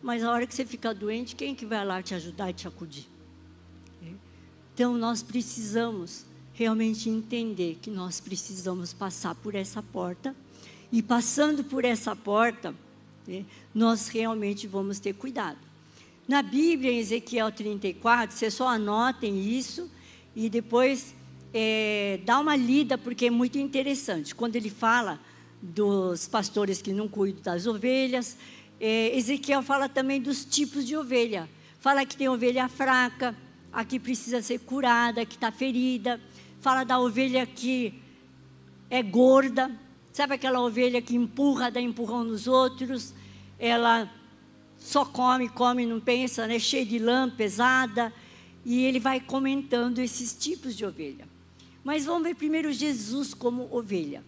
mas 0.00 0.22
a 0.22 0.30
hora 0.30 0.46
que 0.46 0.54
você 0.54 0.64
fica 0.64 0.94
doente, 0.94 1.34
quem 1.34 1.56
que 1.56 1.66
vai 1.66 1.84
lá 1.84 2.00
te 2.00 2.14
ajudar 2.14 2.50
e 2.50 2.52
te 2.52 2.68
acudir? 2.68 3.08
É. 4.00 4.12
Então 4.74 4.96
nós 4.96 5.24
precisamos 5.24 6.24
realmente 6.52 7.10
entender 7.10 7.80
que 7.82 7.90
nós 7.90 8.20
precisamos 8.20 8.92
passar 8.92 9.34
por 9.34 9.56
essa 9.56 9.82
porta 9.82 10.36
e 10.92 11.02
passando 11.02 11.64
por 11.64 11.84
essa 11.84 12.14
porta, 12.14 12.72
é, 13.26 13.42
nós 13.74 14.06
realmente 14.06 14.68
vamos 14.68 15.00
ter 15.00 15.14
cuidado. 15.14 15.67
Na 16.28 16.42
Bíblia, 16.42 16.92
em 16.92 16.98
Ezequiel 16.98 17.50
34, 17.50 18.36
vocês 18.36 18.52
só 18.52 18.68
anotem 18.68 19.48
isso 19.48 19.90
e 20.36 20.50
depois 20.50 21.14
é, 21.54 22.20
dá 22.22 22.38
uma 22.38 22.54
lida, 22.54 22.98
porque 22.98 23.28
é 23.28 23.30
muito 23.30 23.58
interessante. 23.58 24.34
Quando 24.34 24.54
ele 24.54 24.68
fala 24.68 25.18
dos 25.62 26.28
pastores 26.28 26.82
que 26.82 26.92
não 26.92 27.08
cuidam 27.08 27.40
das 27.40 27.66
ovelhas, 27.66 28.36
é, 28.78 29.16
Ezequiel 29.16 29.62
fala 29.62 29.88
também 29.88 30.20
dos 30.20 30.44
tipos 30.44 30.86
de 30.86 30.94
ovelha. 30.94 31.48
Fala 31.80 32.04
que 32.04 32.14
tem 32.14 32.28
ovelha 32.28 32.68
fraca, 32.68 33.34
a 33.72 33.82
que 33.82 33.98
precisa 33.98 34.42
ser 34.42 34.58
curada, 34.58 35.24
que 35.24 35.34
está 35.34 35.50
ferida. 35.50 36.20
Fala 36.60 36.84
da 36.84 37.00
ovelha 37.00 37.46
que 37.46 37.94
é 38.90 39.02
gorda, 39.02 39.70
sabe 40.12 40.34
aquela 40.34 40.60
ovelha 40.60 41.00
que 41.00 41.16
empurra, 41.16 41.70
dá 41.70 41.80
empurrão 41.80 42.22
nos 42.22 42.46
outros. 42.46 43.14
Ela 43.58 44.12
só 44.78 45.04
come, 45.04 45.48
come, 45.48 45.84
não 45.84 46.00
pensa, 46.00 46.46
né? 46.46 46.58
cheia 46.58 46.86
de 46.86 46.98
lã, 46.98 47.28
pesada. 47.28 48.12
E 48.64 48.84
ele 48.84 49.00
vai 49.00 49.20
comentando 49.20 49.98
esses 49.98 50.32
tipos 50.34 50.76
de 50.76 50.84
ovelha. 50.84 51.28
Mas 51.82 52.04
vamos 52.04 52.22
ver 52.22 52.34
primeiro 52.34 52.72
Jesus 52.72 53.34
como 53.34 53.68
ovelha. 53.74 54.22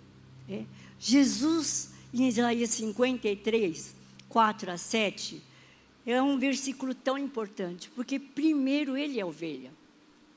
Né? 0.48 0.66
Jesus, 0.98 1.90
em 2.12 2.26
Isaías 2.28 2.70
53, 2.70 3.94
4 4.28 4.70
a 4.70 4.76
7, 4.76 5.42
é 6.06 6.20
um 6.22 6.38
versículo 6.38 6.94
tão 6.94 7.18
importante, 7.18 7.90
porque 7.94 8.18
primeiro 8.18 8.96
ele 8.96 9.20
é 9.20 9.24
ovelha. 9.24 9.70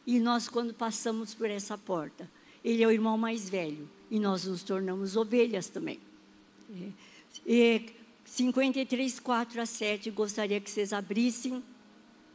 E 0.05 0.19
nós, 0.19 0.49
quando 0.49 0.73
passamos 0.73 1.33
por 1.33 1.49
essa 1.49 1.77
porta, 1.77 2.29
ele 2.63 2.83
é 2.83 2.87
o 2.87 2.91
irmão 2.91 3.17
mais 3.17 3.49
velho, 3.49 3.89
e 4.11 4.19
nós 4.19 4.45
nos 4.45 4.63
tornamos 4.63 5.15
ovelhas 5.15 5.67
também. 5.67 5.99
E, 7.45 7.81
53, 8.35 9.19
4 9.19 9.61
a 9.61 9.65
7, 9.67 10.09
gostaria 10.09 10.59
que 10.59 10.67
vocês 10.67 10.91
abrissem. 10.91 11.63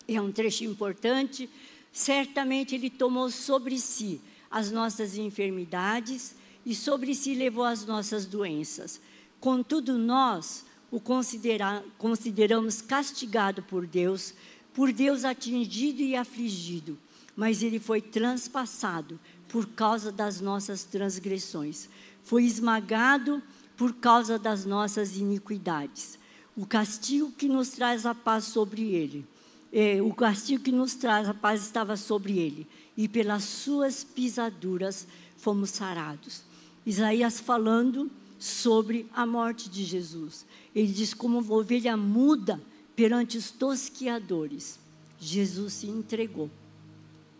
É 0.06 0.20
um 0.20 0.30
trecho 0.30 0.62
importante. 0.62 1.50
Certamente 1.92 2.76
ele 2.76 2.88
tomou 2.88 3.28
sobre 3.32 3.80
si 3.80 4.20
as 4.48 4.70
nossas 4.70 5.18
enfermidades 5.18 6.36
e 6.64 6.72
sobre 6.72 7.16
si 7.16 7.34
levou 7.34 7.64
as 7.64 7.84
nossas 7.84 8.26
doenças. 8.26 9.00
Contudo, 9.40 9.98
nós 9.98 10.64
o 10.88 11.00
considera 11.00 11.84
consideramos 11.98 12.80
castigado 12.80 13.60
por 13.64 13.84
Deus, 13.84 14.34
por 14.72 14.92
Deus 14.92 15.24
atingido 15.24 16.00
e 16.00 16.14
afligido, 16.14 16.96
mas 17.34 17.60
ele 17.60 17.80
foi 17.80 18.00
transpassado 18.00 19.18
por 19.48 19.66
causa 19.66 20.12
das 20.12 20.40
nossas 20.40 20.84
transgressões, 20.84 21.88
foi 22.22 22.44
esmagado 22.44 23.42
por 23.78 23.94
causa 23.94 24.38
das 24.38 24.66
nossas 24.66 25.16
iniquidades. 25.16 26.18
O 26.56 26.66
castigo 26.66 27.30
que 27.30 27.48
nos 27.48 27.70
traz 27.70 28.04
a 28.04 28.14
paz 28.14 28.44
sobre 28.44 28.82
ele, 28.92 29.24
é, 29.72 30.02
o 30.02 30.12
castigo 30.12 30.64
que 30.64 30.72
nos 30.72 30.94
traz 30.94 31.28
a 31.28 31.32
paz 31.32 31.62
estava 31.62 31.96
sobre 31.96 32.38
ele, 32.38 32.66
e 32.96 33.06
pelas 33.06 33.44
suas 33.44 34.02
pisaduras 34.02 35.06
fomos 35.36 35.70
sarados. 35.70 36.42
Isaías 36.84 37.38
falando 37.38 38.10
sobre 38.38 39.06
a 39.14 39.24
morte 39.24 39.70
de 39.70 39.84
Jesus. 39.84 40.44
Ele 40.74 40.92
diz 40.92 41.14
como 41.14 41.38
uma 41.38 41.54
ovelha 41.54 41.96
muda 41.96 42.60
perante 42.96 43.38
os 43.38 43.52
tosquiadores. 43.52 44.80
Jesus 45.20 45.74
se 45.74 45.86
entregou. 45.86 46.50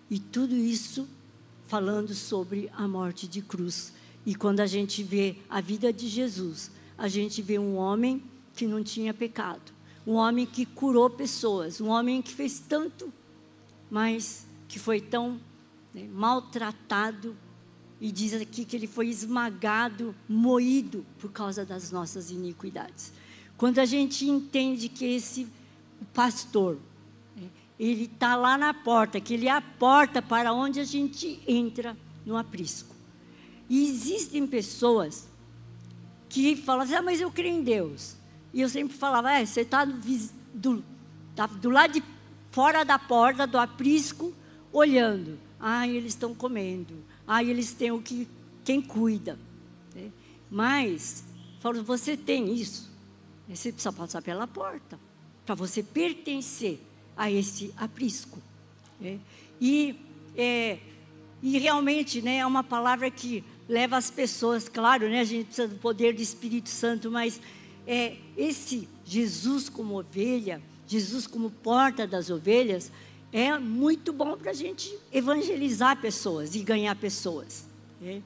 E 0.09 0.21
tudo 0.21 0.55
isso 0.55 1.09
falando 1.67 2.15
sobre 2.15 2.71
a 2.73 2.87
morte 2.87 3.27
de 3.27 3.43
cruz. 3.43 3.93
E 4.29 4.35
quando 4.35 4.61
a 4.61 4.67
gente 4.67 5.03
vê 5.03 5.37
a 5.49 5.59
vida 5.59 5.91
de 5.91 6.07
Jesus, 6.07 6.71
a 6.99 7.09
gente 7.09 7.41
vê 7.41 7.59
um 7.59 7.77
homem 7.77 8.23
que 8.55 8.67
não 8.67 8.85
tinha 8.85 9.15
pecado, 9.15 9.73
um 10.07 10.17
homem 10.17 10.45
que 10.45 10.67
curou 10.67 11.09
pessoas, 11.09 11.81
um 11.81 11.89
homem 11.89 12.21
que 12.21 12.35
fez 12.35 12.61
tanto, 12.61 13.11
mas 13.91 14.47
que 14.69 14.79
foi 14.79 15.01
tão 15.01 15.41
né, 15.95 16.07
maltratado. 16.13 17.35
E 17.99 18.13
diz 18.13 18.35
aqui 18.35 18.67
que 18.67 18.77
ele 18.77 18.87
foi 18.87 19.09
esmagado, 19.09 20.15
moído 20.29 21.07
por 21.19 21.33
causa 21.33 21.65
das 21.65 21.91
nossas 21.91 22.31
iniquidades. 22.31 23.15
Quando 23.57 23.79
a 23.79 23.87
gente 23.87 24.29
entende 24.29 24.91
que 24.91 25.07
esse 25.07 25.49
pastor, 26.13 26.77
né, 27.35 27.49
ele 27.81 28.05
está 28.05 28.37
lá 28.37 28.59
na 28.59 28.75
porta, 28.75 29.23
que 29.23 29.33
ele 29.33 29.49
é 29.49 29.53
a 29.53 29.63
porta 29.63 30.21
para 30.21 30.53
onde 30.53 30.81
a 30.81 30.85
gente 30.85 31.41
entra 31.47 31.97
no 32.27 32.37
aprisco. 32.37 32.98
E 33.69 33.89
existem 33.89 34.47
pessoas 34.47 35.29
que 36.29 36.57
falam 36.57 36.83
assim, 36.83 36.95
ah, 36.95 37.03
mas 37.03 37.21
eu 37.21 37.31
creio 37.31 37.57
em 37.57 37.63
Deus. 37.63 38.17
E 38.53 38.61
eu 38.61 38.69
sempre 38.69 38.97
falava, 38.97 39.33
é, 39.33 39.45
você 39.45 39.61
está 39.61 39.85
do, 39.85 40.85
tá 41.35 41.47
do 41.47 41.71
lado 41.71 41.93
de 41.93 42.03
fora 42.51 42.85
da 42.85 42.99
porta 42.99 43.47
do 43.47 43.59
aprisco, 43.59 44.35
olhando. 44.73 45.39
Ah, 45.61 45.87
eles 45.87 46.13
estão 46.13 46.35
comendo. 46.35 46.95
Ah, 47.27 47.43
eles 47.43 47.73
têm 47.73 47.91
o 47.91 48.01
que 48.01 48.29
quem 48.65 48.81
cuida. 48.81 49.39
É. 49.97 50.09
Mas, 50.51 51.25
falo, 51.61 51.83
você 51.83 52.17
tem 52.17 52.55
isso. 52.55 52.91
Você 53.49 53.73
precisa 53.73 53.93
passar 53.93 54.23
pela 54.23 54.47
porta 54.47 54.99
para 55.47 55.55
você 55.55 55.83
pertencer 55.83 56.79
a 57.17 57.31
esse 57.31 57.73
aprisco. 57.77 58.39
É. 59.03 59.19
E, 59.61 59.99
é, 60.37 60.79
e 61.43 61.59
realmente 61.59 62.21
né, 62.21 62.39
é 62.39 62.47
uma 62.47 62.63
palavra 62.63 63.11
que 63.11 63.43
leva 63.69 63.97
as 63.97 64.11
pessoas, 64.11 64.69
claro, 64.69 65.09
né, 65.09 65.21
a 65.21 65.25
gente 65.25 65.47
precisa 65.47 65.69
do 65.69 65.77
poder 65.77 66.15
do 66.15 66.23
Espírito 66.23 66.71
Santo, 66.71 67.11
mas 67.11 67.41
é, 67.87 68.17
esse 68.37 68.89
Jesus 69.05 69.69
como 69.69 69.99
ovelha, 69.99 70.63
Jesus 70.87 71.27
como 71.27 71.51
porta 71.51 72.07
das 72.07 72.31
ovelhas, 72.31 72.91
é 73.31 73.59
muito 73.59 74.13
bom 74.13 74.37
para 74.37 74.53
a 74.53 74.55
gente 74.55 74.97
evangelizar 75.13 76.01
pessoas 76.01 76.55
e 76.55 76.61
ganhar 76.61 76.95
pessoas. 76.97 77.67
Né? 78.01 78.23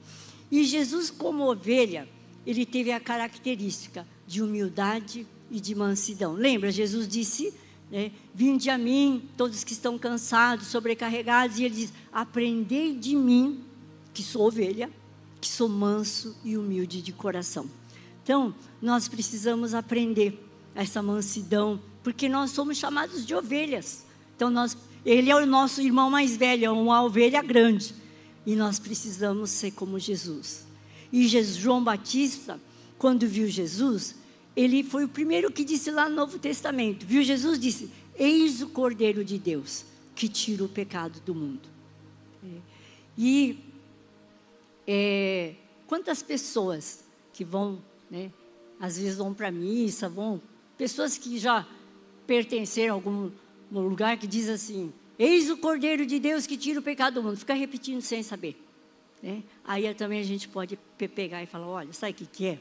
E 0.49 0.63
Jesus 0.63 1.09
como 1.09 1.49
ovelha, 1.49 2.07
ele 2.45 2.65
teve 2.65 2.91
a 2.91 2.99
característica 2.99 4.07
de 4.25 4.41
humildade 4.41 5.27
e 5.51 5.59
de 5.59 5.75
mansidão. 5.75 6.33
Lembra, 6.33 6.71
Jesus 6.71 7.07
disse, 7.07 7.53
né, 7.91 8.11
vinde 8.33 8.69
a 8.69 8.77
mim, 8.77 9.29
todos 9.35 9.63
que 9.63 9.73
estão 9.73 9.97
cansados, 9.97 10.67
sobrecarregados, 10.67 11.59
e 11.59 11.65
ele 11.65 11.75
diz, 11.75 11.93
aprendei 12.11 12.95
de 12.95 13.15
mim, 13.15 13.61
que 14.13 14.23
sou 14.23 14.47
ovelha, 14.47 14.89
que 15.43 15.49
sou 15.49 15.67
manso 15.67 16.37
e 16.41 16.57
humilde 16.57 17.01
de 17.01 17.11
coração. 17.11 17.69
Então, 18.23 18.55
nós 18.81 19.09
precisamos 19.09 19.73
aprender 19.73 20.41
essa 20.73 21.03
mansidão, 21.03 21.81
porque 22.01 22.29
nós 22.29 22.51
somos 22.51 22.77
chamados 22.77 23.25
de 23.25 23.35
ovelhas. 23.35 24.05
Então, 24.37 24.49
nós, 24.49 24.77
ele 25.05 25.29
é 25.29 25.35
o 25.35 25.45
nosso 25.45 25.81
irmão 25.81 26.09
mais 26.09 26.37
velho, 26.37 26.63
é 26.63 26.69
uma 26.69 27.03
ovelha 27.03 27.41
grande. 27.41 27.93
E 28.45 28.55
nós 28.55 28.79
precisamos 28.79 29.49
ser 29.49 29.71
como 29.71 29.99
Jesus. 29.99 30.65
E 31.11 31.27
Jesus, 31.27 31.57
João 31.57 31.83
Batista, 31.83 32.57
quando 32.97 33.27
viu 33.27 33.49
Jesus, 33.49 34.15
ele 34.55 34.81
foi 34.81 35.03
o 35.03 35.09
primeiro 35.09 35.51
que 35.51 35.65
disse 35.65 35.91
lá 35.91 36.07
no 36.07 36.15
Novo 36.15 36.39
Testamento: 36.39 37.05
viu 37.05 37.21
Jesus? 37.21 37.59
Disse: 37.59 37.91
Eis 38.17 38.61
o 38.61 38.69
Cordeiro 38.69 39.25
de 39.25 39.37
Deus 39.37 39.83
que 40.15 40.29
tira 40.29 40.63
o 40.63 40.69
pecado 40.69 41.19
do 41.25 41.35
mundo. 41.35 41.67
E 43.17 43.72
é, 44.87 45.55
quantas 45.87 46.21
pessoas 46.21 47.03
que 47.31 47.43
vão, 47.43 47.81
né, 48.09 48.31
às 48.79 48.97
vezes 48.97 49.17
vão 49.17 49.33
para 49.33 49.47
a 49.47 49.51
missa, 49.51 50.09
vão, 50.09 50.41
pessoas 50.77 51.17
que 51.17 51.37
já 51.37 51.67
pertenceram 52.27 52.93
a 52.93 52.97
algum 52.97 53.31
lugar 53.71 54.17
que 54.17 54.27
diz 54.27 54.49
assim, 54.49 54.93
eis 55.17 55.49
o 55.49 55.57
Cordeiro 55.57 56.05
de 56.05 56.19
Deus 56.19 56.45
que 56.45 56.57
tira 56.57 56.79
o 56.79 56.83
pecado 56.83 57.15
do 57.15 57.23
mundo, 57.23 57.37
fica 57.37 57.53
repetindo 57.53 58.01
sem 58.01 58.23
saber. 58.23 58.55
Né? 59.21 59.41
Aí 59.63 59.93
também 59.93 60.19
a 60.19 60.23
gente 60.23 60.47
pode 60.47 60.77
pegar 61.15 61.41
e 61.41 61.45
falar, 61.45 61.67
olha, 61.67 61.93
sabe 61.93 62.11
o 62.11 62.15
que, 62.15 62.25
que 62.25 62.45
é? 62.45 62.59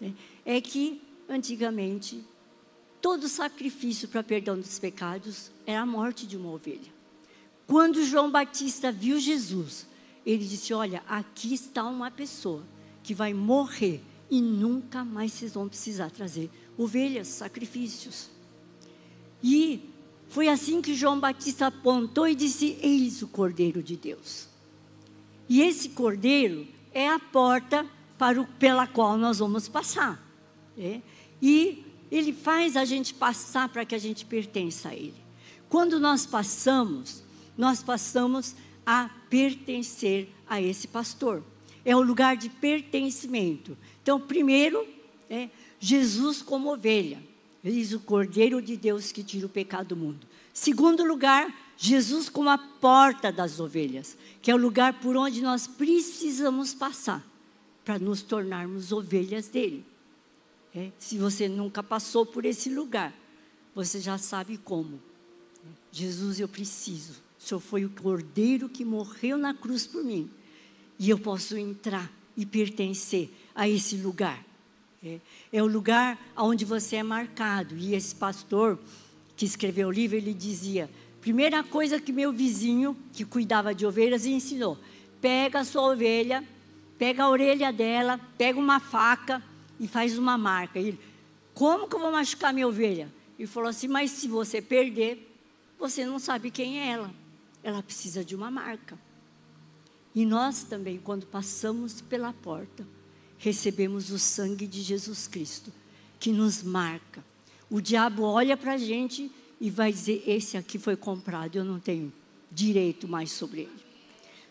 Né? 0.00 0.14
É 0.44 0.60
que 0.60 1.02
antigamente 1.28 2.24
todo 3.00 3.28
sacrifício 3.28 4.08
para 4.08 4.22
perdão 4.22 4.58
dos 4.58 4.78
pecados 4.78 5.50
era 5.66 5.80
a 5.80 5.86
morte 5.86 6.26
de 6.26 6.36
uma 6.36 6.50
ovelha. 6.50 6.92
Quando 7.66 8.04
João 8.04 8.30
Batista 8.30 8.92
viu 8.92 9.18
Jesus, 9.18 9.86
ele 10.24 10.44
disse: 10.44 10.72
Olha, 10.72 11.02
aqui 11.08 11.52
está 11.54 11.84
uma 11.84 12.10
pessoa 12.10 12.62
que 13.02 13.14
vai 13.14 13.34
morrer 13.34 14.02
e 14.30 14.40
nunca 14.40 15.04
mais 15.04 15.32
vocês 15.32 15.54
vão 15.54 15.68
precisar 15.68 16.10
trazer 16.10 16.50
ovelhas, 16.76 17.28
sacrifícios. 17.28 18.30
E 19.42 19.90
foi 20.28 20.48
assim 20.48 20.80
que 20.80 20.94
João 20.94 21.20
Batista 21.20 21.66
apontou 21.66 22.26
e 22.26 22.34
disse: 22.34 22.78
Eis 22.82 23.22
o 23.22 23.28
Cordeiro 23.28 23.82
de 23.82 23.96
Deus. 23.96 24.48
E 25.48 25.60
esse 25.60 25.90
Cordeiro 25.90 26.66
é 26.92 27.08
a 27.08 27.18
porta 27.18 27.86
para 28.16 28.40
o, 28.40 28.46
pela 28.46 28.86
qual 28.86 29.18
nós 29.18 29.38
vamos 29.38 29.68
passar. 29.68 30.22
É? 30.78 31.00
E 31.40 31.84
ele 32.10 32.32
faz 32.32 32.76
a 32.76 32.84
gente 32.84 33.12
passar 33.12 33.68
para 33.68 33.84
que 33.84 33.94
a 33.94 33.98
gente 33.98 34.24
pertença 34.24 34.88
a 34.88 34.94
Ele. 34.94 35.22
Quando 35.68 35.98
nós 35.98 36.24
passamos, 36.24 37.22
nós 37.56 37.82
passamos 37.82 38.54
a 38.86 39.10
pertencer 39.28 40.28
a 40.46 40.60
esse 40.60 40.88
pastor. 40.88 41.42
É 41.84 41.94
o 41.94 42.02
lugar 42.02 42.36
de 42.36 42.48
pertencimento. 42.48 43.76
Então, 44.02 44.20
primeiro, 44.20 44.86
é 45.28 45.48
Jesus 45.78 46.42
como 46.42 46.72
ovelha. 46.72 47.22
Diz 47.62 47.92
o 47.92 48.00
Cordeiro 48.00 48.60
de 48.60 48.76
Deus 48.76 49.10
que 49.10 49.22
tira 49.22 49.46
o 49.46 49.50
pecado 49.50 49.88
do 49.88 49.96
mundo. 49.96 50.26
Segundo 50.52 51.04
lugar, 51.04 51.52
Jesus 51.76 52.28
como 52.28 52.48
a 52.50 52.58
porta 52.58 53.32
das 53.32 53.58
ovelhas, 53.58 54.16
que 54.40 54.50
é 54.50 54.54
o 54.54 54.58
lugar 54.58 55.00
por 55.00 55.16
onde 55.16 55.42
nós 55.42 55.66
precisamos 55.66 56.72
passar 56.72 57.24
para 57.84 57.98
nos 57.98 58.22
tornarmos 58.22 58.92
ovelhas 58.92 59.48
dele. 59.48 59.84
É, 60.74 60.90
se 60.98 61.18
você 61.18 61.48
nunca 61.48 61.82
passou 61.82 62.24
por 62.24 62.44
esse 62.44 62.68
lugar, 62.68 63.14
você 63.74 64.00
já 64.00 64.18
sabe 64.18 64.56
como. 64.56 65.00
Jesus, 65.90 66.40
eu 66.40 66.48
preciso. 66.48 67.14
O 67.44 67.46
Senhor 67.46 67.60
foi 67.60 67.84
o 67.84 67.90
cordeiro 67.90 68.70
que 68.70 68.86
morreu 68.86 69.36
na 69.36 69.52
cruz 69.52 69.86
por 69.86 70.02
mim. 70.02 70.30
E 70.98 71.10
eu 71.10 71.18
posso 71.18 71.58
entrar 71.58 72.10
e 72.34 72.46
pertencer 72.46 73.30
a 73.54 73.68
esse 73.68 73.96
lugar. 73.96 74.42
É, 75.04 75.18
é 75.52 75.62
o 75.62 75.66
lugar 75.66 76.18
onde 76.38 76.64
você 76.64 76.96
é 76.96 77.02
marcado. 77.02 77.76
E 77.76 77.94
esse 77.94 78.14
pastor 78.14 78.78
que 79.36 79.44
escreveu 79.44 79.88
o 79.88 79.92
livro, 79.92 80.16
ele 80.16 80.32
dizia: 80.32 80.88
primeira 81.20 81.62
coisa 81.62 82.00
que 82.00 82.12
meu 82.12 82.32
vizinho, 82.32 82.96
que 83.12 83.26
cuidava 83.26 83.74
de 83.74 83.84
ovelhas, 83.84 84.24
ensinou: 84.24 84.78
pega 85.20 85.60
a 85.60 85.64
sua 85.64 85.92
ovelha, 85.92 86.42
pega 86.98 87.24
a 87.24 87.28
orelha 87.28 87.70
dela, 87.70 88.18
pega 88.38 88.58
uma 88.58 88.80
faca 88.80 89.42
e 89.78 89.86
faz 89.86 90.16
uma 90.16 90.38
marca. 90.38 90.78
Ele, 90.78 90.98
como 91.52 91.86
que 91.90 91.94
eu 91.94 92.00
vou 92.00 92.10
machucar 92.10 92.54
minha 92.54 92.66
ovelha? 92.66 93.12
Ele 93.38 93.46
falou 93.46 93.68
assim: 93.68 93.86
mas 93.86 94.12
se 94.12 94.28
você 94.28 94.62
perder, 94.62 95.30
você 95.78 96.06
não 96.06 96.18
sabe 96.18 96.50
quem 96.50 96.80
é 96.80 96.88
ela. 96.88 97.23
Ela 97.64 97.82
precisa 97.82 98.24
de 98.24 98.36
uma 98.36 98.50
marca. 98.50 98.96
E 100.14 100.24
nós 100.24 100.62
também, 100.62 101.00
quando 101.02 101.26
passamos 101.26 102.00
pela 102.00 102.32
porta, 102.32 102.86
recebemos 103.38 104.10
o 104.10 104.18
sangue 104.18 104.66
de 104.66 104.80
Jesus 104.80 105.26
Cristo, 105.26 105.72
que 106.20 106.30
nos 106.30 106.62
marca. 106.62 107.24
O 107.68 107.80
diabo 107.80 108.22
olha 108.22 108.56
para 108.56 108.74
a 108.74 108.78
gente 108.78 109.32
e 109.60 109.70
vai 109.70 109.90
dizer: 109.90 110.22
esse 110.26 110.56
aqui 110.56 110.78
foi 110.78 110.94
comprado, 110.94 111.56
eu 111.56 111.64
não 111.64 111.80
tenho 111.80 112.12
direito 112.52 113.08
mais 113.08 113.32
sobre 113.32 113.62
ele. 113.62 113.84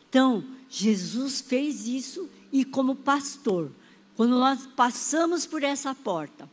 Então, 0.10 0.44
Jesus 0.70 1.40
fez 1.40 1.88
isso 1.88 2.30
e, 2.52 2.66
como 2.66 2.96
pastor, 2.96 3.72
quando 4.16 4.32
nós 4.32 4.68
passamos 4.76 5.46
por 5.46 5.64
essa 5.64 5.96
porta, 5.96 6.50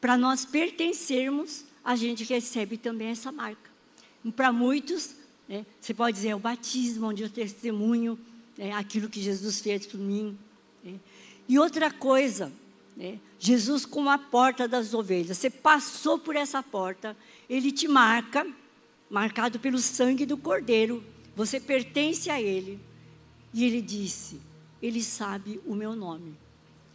para 0.00 0.18
nós 0.18 0.44
pertencermos, 0.44 1.64
a 1.82 1.96
gente 1.96 2.24
recebe 2.24 2.76
também 2.76 3.08
essa 3.08 3.32
marca. 3.32 3.70
Para 4.36 4.52
muitos, 4.52 5.14
né, 5.48 5.66
você 5.80 5.92
pode 5.92 6.16
dizer, 6.16 6.28
é 6.28 6.36
o 6.36 6.38
batismo, 6.38 7.08
onde 7.08 7.22
eu 7.22 7.30
testemunho 7.30 8.18
né, 8.56 8.72
aquilo 8.72 9.08
que 9.08 9.20
Jesus 9.20 9.60
fez 9.60 9.86
por 9.86 9.98
mim. 9.98 10.38
Né. 10.82 10.98
E 11.48 11.58
outra 11.58 11.90
coisa, 11.90 12.52
né, 12.96 13.18
Jesus 13.38 13.84
como 13.84 14.10
a 14.10 14.18
porta 14.18 14.66
das 14.66 14.94
ovelhas. 14.94 15.36
Você 15.36 15.50
passou 15.50 16.18
por 16.18 16.36
essa 16.36 16.62
porta, 16.62 17.16
ele 17.48 17.70
te 17.70 17.86
marca, 17.86 18.46
marcado 19.10 19.58
pelo 19.58 19.78
sangue 19.78 20.24
do 20.24 20.36
Cordeiro. 20.36 21.04
Você 21.36 21.60
pertence 21.60 22.30
a 22.30 22.40
ele. 22.40 22.80
E 23.52 23.64
ele 23.64 23.80
disse: 23.82 24.40
Ele 24.82 25.02
sabe 25.02 25.60
o 25.66 25.74
meu 25.74 25.94
nome. 25.94 26.34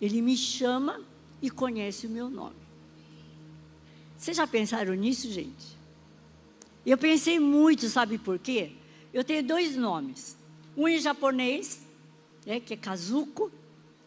Ele 0.02 0.22
me 0.22 0.36
chama 0.36 1.02
e 1.42 1.50
conhece 1.50 2.08
o 2.08 2.10
meu 2.10 2.30
nome. 2.30 2.56
Vocês 4.18 4.36
já 4.36 4.46
pensaram 4.46 4.94
nisso, 4.96 5.32
gente? 5.32 5.79
Eu 6.86 6.98
pensei 6.98 7.40
muito, 7.40 7.88
sabe 7.90 8.18
por 8.18 8.40
quê? 8.40 8.72
Eu 9.14 9.24
tenho 9.24 9.44
dois 9.44 9.76
nomes. 9.76 10.38
Um 10.78 10.88
em 10.88 11.00
japonês, 11.00 11.82
né, 12.46 12.60
que 12.60 12.74
é 12.74 12.78
Kazuko, 12.78 13.52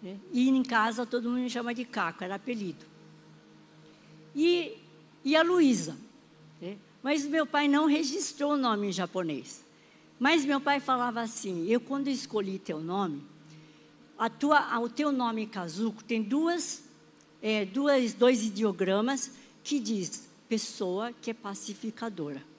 né, 0.03 0.19
e 0.33 0.49
em 0.49 0.63
casa 0.63 1.05
todo 1.05 1.29
mundo 1.29 1.43
me 1.43 1.51
chama 1.51 1.75
de 1.75 1.85
Caco, 1.85 2.25
era 2.25 2.37
apelido. 2.37 2.85
E, 4.35 4.79
e 5.25 5.37
a 5.37 5.43
Luísa. 5.43 5.97
Né, 6.61 6.77
mas 7.03 7.25
meu 7.27 7.47
pai 7.47 7.69
não 7.69 7.87
registrou 7.87 8.53
o 8.53 8.57
nome 8.57 8.89
em 8.89 8.93
japonês. 8.93 9.63
Mas 10.19 10.45
meu 10.45 10.61
pai 10.61 10.79
falava 10.79 11.21
assim: 11.21 11.67
eu, 11.69 11.81
quando 11.81 12.09
escolhi 12.09 12.59
teu 12.59 12.81
nome, 12.81 13.25
a 14.17 14.31
tua, 14.31 14.79
o 14.79 14.89
teu 14.89 15.11
nome 15.11 15.47
Kazuko 15.47 16.05
tem 16.05 16.23
duas, 16.23 16.85
é, 17.43 17.65
duas, 17.65 18.15
dois 18.15 18.45
ideogramas 18.45 19.33
que 19.65 19.81
diz 19.81 20.29
pessoa 20.49 21.13
que 21.13 21.31
é 21.31 21.35
pacificadora. 21.35 22.52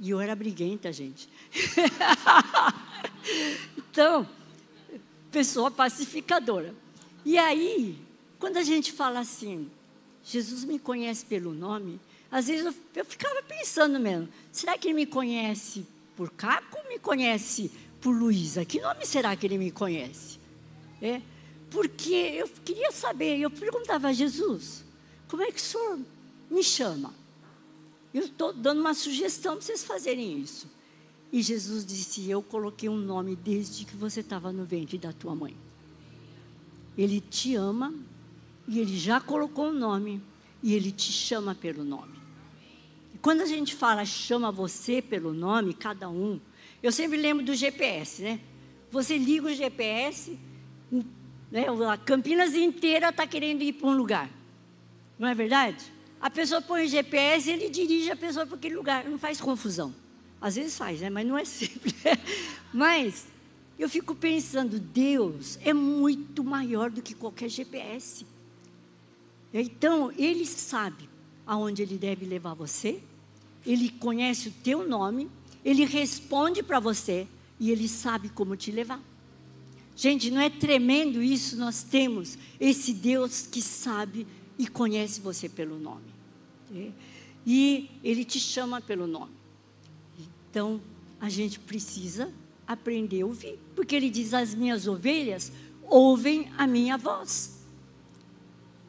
E 0.00 0.10
eu 0.10 0.20
era 0.20 0.34
briguenta, 0.34 0.92
gente. 0.92 1.28
então, 3.76 4.26
pessoa 5.30 5.70
pacificadora. 5.70 6.74
E 7.24 7.36
aí, 7.36 7.98
quando 8.38 8.56
a 8.56 8.62
gente 8.62 8.92
fala 8.92 9.20
assim, 9.20 9.70
Jesus 10.24 10.64
me 10.64 10.78
conhece 10.78 11.24
pelo 11.24 11.52
nome, 11.52 12.00
às 12.30 12.46
vezes 12.46 12.66
eu, 12.66 12.74
eu 12.94 13.04
ficava 13.04 13.42
pensando 13.42 13.98
mesmo, 13.98 14.28
será 14.52 14.76
que 14.76 14.88
ele 14.88 14.94
me 14.94 15.06
conhece 15.06 15.86
por 16.16 16.30
Caco 16.30 16.78
ou 16.78 16.88
me 16.88 16.98
conhece 16.98 17.70
por 18.00 18.14
Luísa? 18.14 18.64
Que 18.64 18.80
nome 18.80 19.06
será 19.06 19.34
que 19.36 19.46
ele 19.46 19.58
me 19.58 19.70
conhece? 19.70 20.38
É, 21.00 21.20
porque 21.70 22.14
eu 22.14 22.48
queria 22.64 22.92
saber, 22.92 23.38
eu 23.38 23.50
perguntava 23.50 24.08
a 24.08 24.12
Jesus, 24.12 24.84
como 25.28 25.42
é 25.42 25.52
que 25.52 25.58
o 25.58 25.62
senhor 25.62 25.98
me 26.50 26.62
chama? 26.62 27.14
Eu 28.12 28.22
estou 28.22 28.52
dando 28.52 28.80
uma 28.80 28.94
sugestão 28.94 29.56
para 29.56 29.64
vocês 29.64 29.84
fazerem 29.84 30.38
isso. 30.38 30.68
E 31.32 31.42
Jesus 31.42 31.84
disse: 31.84 32.28
Eu 32.28 32.42
coloquei 32.42 32.88
um 32.88 32.96
nome 32.96 33.36
desde 33.36 33.84
que 33.84 33.94
você 33.94 34.20
estava 34.20 34.52
no 34.52 34.64
ventre 34.64 34.96
da 34.96 35.12
tua 35.12 35.34
mãe. 35.34 35.54
Ele 36.96 37.20
te 37.20 37.54
ama 37.54 37.94
e 38.66 38.78
ele 38.78 38.96
já 38.96 39.20
colocou 39.20 39.66
um 39.66 39.72
nome 39.72 40.22
e 40.62 40.74
ele 40.74 40.90
te 40.90 41.12
chama 41.12 41.54
pelo 41.54 41.84
nome. 41.84 42.18
E 43.14 43.18
quando 43.18 43.42
a 43.42 43.46
gente 43.46 43.74
fala 43.74 44.04
chama 44.04 44.50
você 44.50 45.02
pelo 45.02 45.32
nome, 45.32 45.74
cada 45.74 46.08
um, 46.08 46.40
eu 46.82 46.90
sempre 46.90 47.18
lembro 47.18 47.44
do 47.44 47.54
GPS, 47.54 48.22
né? 48.22 48.40
Você 48.90 49.18
liga 49.18 49.48
o 49.48 49.54
GPS, 49.54 50.38
né? 51.50 51.66
A 51.90 51.96
Campinas 51.98 52.54
inteira 52.54 53.10
está 53.10 53.26
querendo 53.26 53.62
ir 53.62 53.74
para 53.74 53.88
um 53.88 53.96
lugar. 53.96 54.30
Não 55.18 55.28
é 55.28 55.34
verdade? 55.34 55.97
A 56.20 56.28
pessoa 56.30 56.60
põe 56.60 56.84
o 56.84 56.88
GPS 56.88 57.48
e 57.48 57.52
ele 57.52 57.70
dirige 57.70 58.10
a 58.10 58.16
pessoa 58.16 58.44
para 58.46 58.56
aquele 58.56 58.74
lugar. 58.74 59.04
Não 59.04 59.18
faz 59.18 59.40
confusão. 59.40 59.94
Às 60.40 60.56
vezes 60.56 60.76
faz, 60.76 61.00
né? 61.00 61.10
mas 61.10 61.26
não 61.26 61.36
é 61.36 61.44
sempre. 61.44 61.94
mas 62.72 63.26
eu 63.78 63.88
fico 63.88 64.14
pensando, 64.14 64.80
Deus 64.80 65.58
é 65.62 65.72
muito 65.72 66.42
maior 66.42 66.90
do 66.90 67.00
que 67.00 67.14
qualquer 67.14 67.48
GPS. 67.48 68.26
Então, 69.54 70.12
Ele 70.16 70.44
sabe 70.44 71.08
aonde 71.46 71.82
Ele 71.82 71.96
deve 71.96 72.26
levar 72.26 72.54
você, 72.54 73.00
Ele 73.64 73.88
conhece 73.88 74.48
o 74.48 74.54
teu 74.62 74.86
nome, 74.86 75.30
Ele 75.64 75.84
responde 75.84 76.62
para 76.62 76.80
você 76.80 77.26
e 77.58 77.70
Ele 77.70 77.88
sabe 77.88 78.28
como 78.28 78.56
te 78.56 78.72
levar. 78.72 79.00
Gente, 79.96 80.30
não 80.30 80.40
é 80.40 80.50
tremendo 80.50 81.20
isso? 81.22 81.56
Nós 81.56 81.82
temos 81.82 82.38
esse 82.60 82.92
Deus 82.92 83.46
que 83.46 83.60
sabe 83.60 84.26
e 84.58 84.66
conhece 84.66 85.20
você 85.20 85.48
pelo 85.48 85.78
nome. 85.78 86.12
Né? 86.70 86.92
E 87.46 87.90
Ele 88.02 88.24
te 88.24 88.40
chama 88.40 88.80
pelo 88.80 89.06
nome. 89.06 89.32
Então, 90.50 90.80
a 91.20 91.28
gente 91.28 91.58
precisa 91.60 92.32
aprender 92.66 93.22
a 93.22 93.26
ouvir. 93.26 93.58
Porque 93.74 93.94
Ele 93.94 94.10
diz: 94.10 94.34
As 94.34 94.54
minhas 94.54 94.86
ovelhas 94.86 95.52
ouvem 95.82 96.50
a 96.58 96.66
minha 96.66 96.98
voz. 96.98 97.58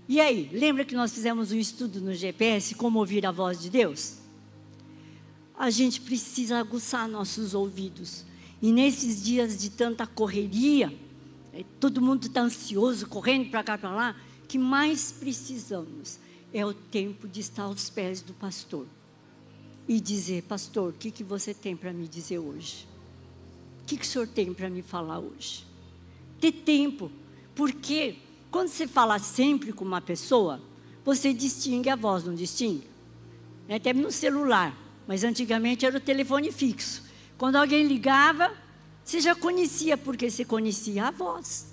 E 0.07 0.19
aí, 0.19 0.49
lembra 0.51 0.83
que 0.83 0.95
nós 0.95 1.13
fizemos 1.13 1.51
um 1.51 1.57
estudo 1.59 2.01
no 2.01 2.13
GPS, 2.13 2.73
como 2.73 2.97
ouvir 2.97 3.25
a 3.25 3.31
voz 3.31 3.61
de 3.61 3.69
Deus? 3.69 4.17
A 5.55 5.69
gente 5.69 6.01
precisa 6.01 6.57
aguçar 6.57 7.07
nossos 7.07 7.53
ouvidos 7.53 8.25
e 8.61 8.71
nesses 8.71 9.23
dias 9.23 9.57
de 9.57 9.69
tanta 9.69 10.05
correria, 10.05 10.93
é, 11.53 11.63
todo 11.79 12.01
mundo 12.01 12.27
está 12.27 12.41
ansioso, 12.41 13.07
correndo 13.07 13.49
para 13.49 13.63
cá 13.63 13.77
para 13.77 13.91
lá, 13.91 14.15
que 14.49 14.57
mais 14.57 15.11
precisamos 15.11 16.19
é 16.51 16.65
o 16.65 16.73
tempo 16.73 17.27
de 17.27 17.39
estar 17.39 17.63
aos 17.63 17.87
pés 17.87 18.19
do 18.19 18.33
pastor 18.33 18.87
e 19.87 20.01
dizer: 20.01 20.41
Pastor, 20.43 20.89
o 20.89 20.93
que, 20.93 21.11
que 21.11 21.23
você 21.23 21.53
tem 21.53 21.77
para 21.77 21.93
me 21.93 22.07
dizer 22.07 22.39
hoje? 22.39 22.87
O 23.83 23.85
que, 23.85 23.95
que 23.95 24.03
o 24.03 24.07
senhor 24.07 24.27
tem 24.27 24.51
para 24.51 24.67
me 24.67 24.81
falar 24.81 25.19
hoje? 25.19 25.65
Ter 26.41 26.51
tempo, 26.51 27.11
Porque 27.53 28.15
quando 28.49 28.69
você 28.69 28.87
fala 28.87 29.19
sempre 29.19 29.71
com 29.71 29.85
uma 29.85 30.01
pessoa, 30.01 30.59
você 31.05 31.31
distingue 31.31 31.89
a 31.89 31.95
voz, 31.95 32.23
não 32.23 32.33
distingue? 32.33 32.87
É 33.67 33.75
até 33.75 33.93
no 33.93 34.11
celular, 34.11 34.75
mas 35.07 35.23
antigamente 35.23 35.85
era 35.85 35.97
o 35.97 35.99
telefone 35.99 36.51
fixo. 36.51 37.03
Quando 37.37 37.57
alguém 37.57 37.85
ligava, 37.85 38.51
você 39.03 39.19
já 39.19 39.35
conhecia, 39.35 39.95
porque 39.97 40.29
você 40.29 40.43
conhecia 40.43 41.07
a 41.07 41.11
voz. 41.11 41.67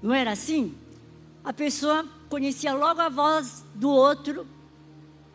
Não 0.00 0.14
era 0.14 0.32
assim? 0.32 0.74
A 1.46 1.52
pessoa 1.52 2.04
conhecia 2.28 2.74
logo 2.74 3.00
a 3.00 3.08
voz 3.08 3.64
do 3.72 3.88
outro 3.88 4.44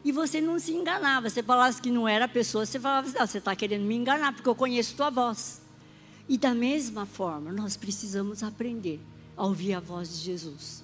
e 0.03 0.11
você 0.11 0.41
não 0.41 0.59
se 0.59 0.73
enganava. 0.73 1.29
Você 1.29 1.41
falasse 1.41 1.81
que 1.81 1.89
não 1.89 2.05
era 2.05 2.25
a 2.25 2.27
pessoa, 2.27 2.65
você 2.65 2.77
falava 2.77 3.07
assim, 3.07 3.17
você 3.17 3.37
está 3.37 3.55
querendo 3.55 3.85
me 3.85 3.95
enganar, 3.95 4.33
porque 4.33 4.49
eu 4.49 4.53
conheço 4.53 4.97
tua 4.97 5.09
voz. 5.09 5.61
E 6.27 6.37
da 6.37 6.53
mesma 6.53 7.05
forma, 7.05 7.53
nós 7.53 7.77
precisamos 7.77 8.43
aprender 8.43 8.99
a 9.37 9.45
ouvir 9.45 9.73
a 9.73 9.79
voz 9.79 10.09
de 10.09 10.25
Jesus. 10.25 10.83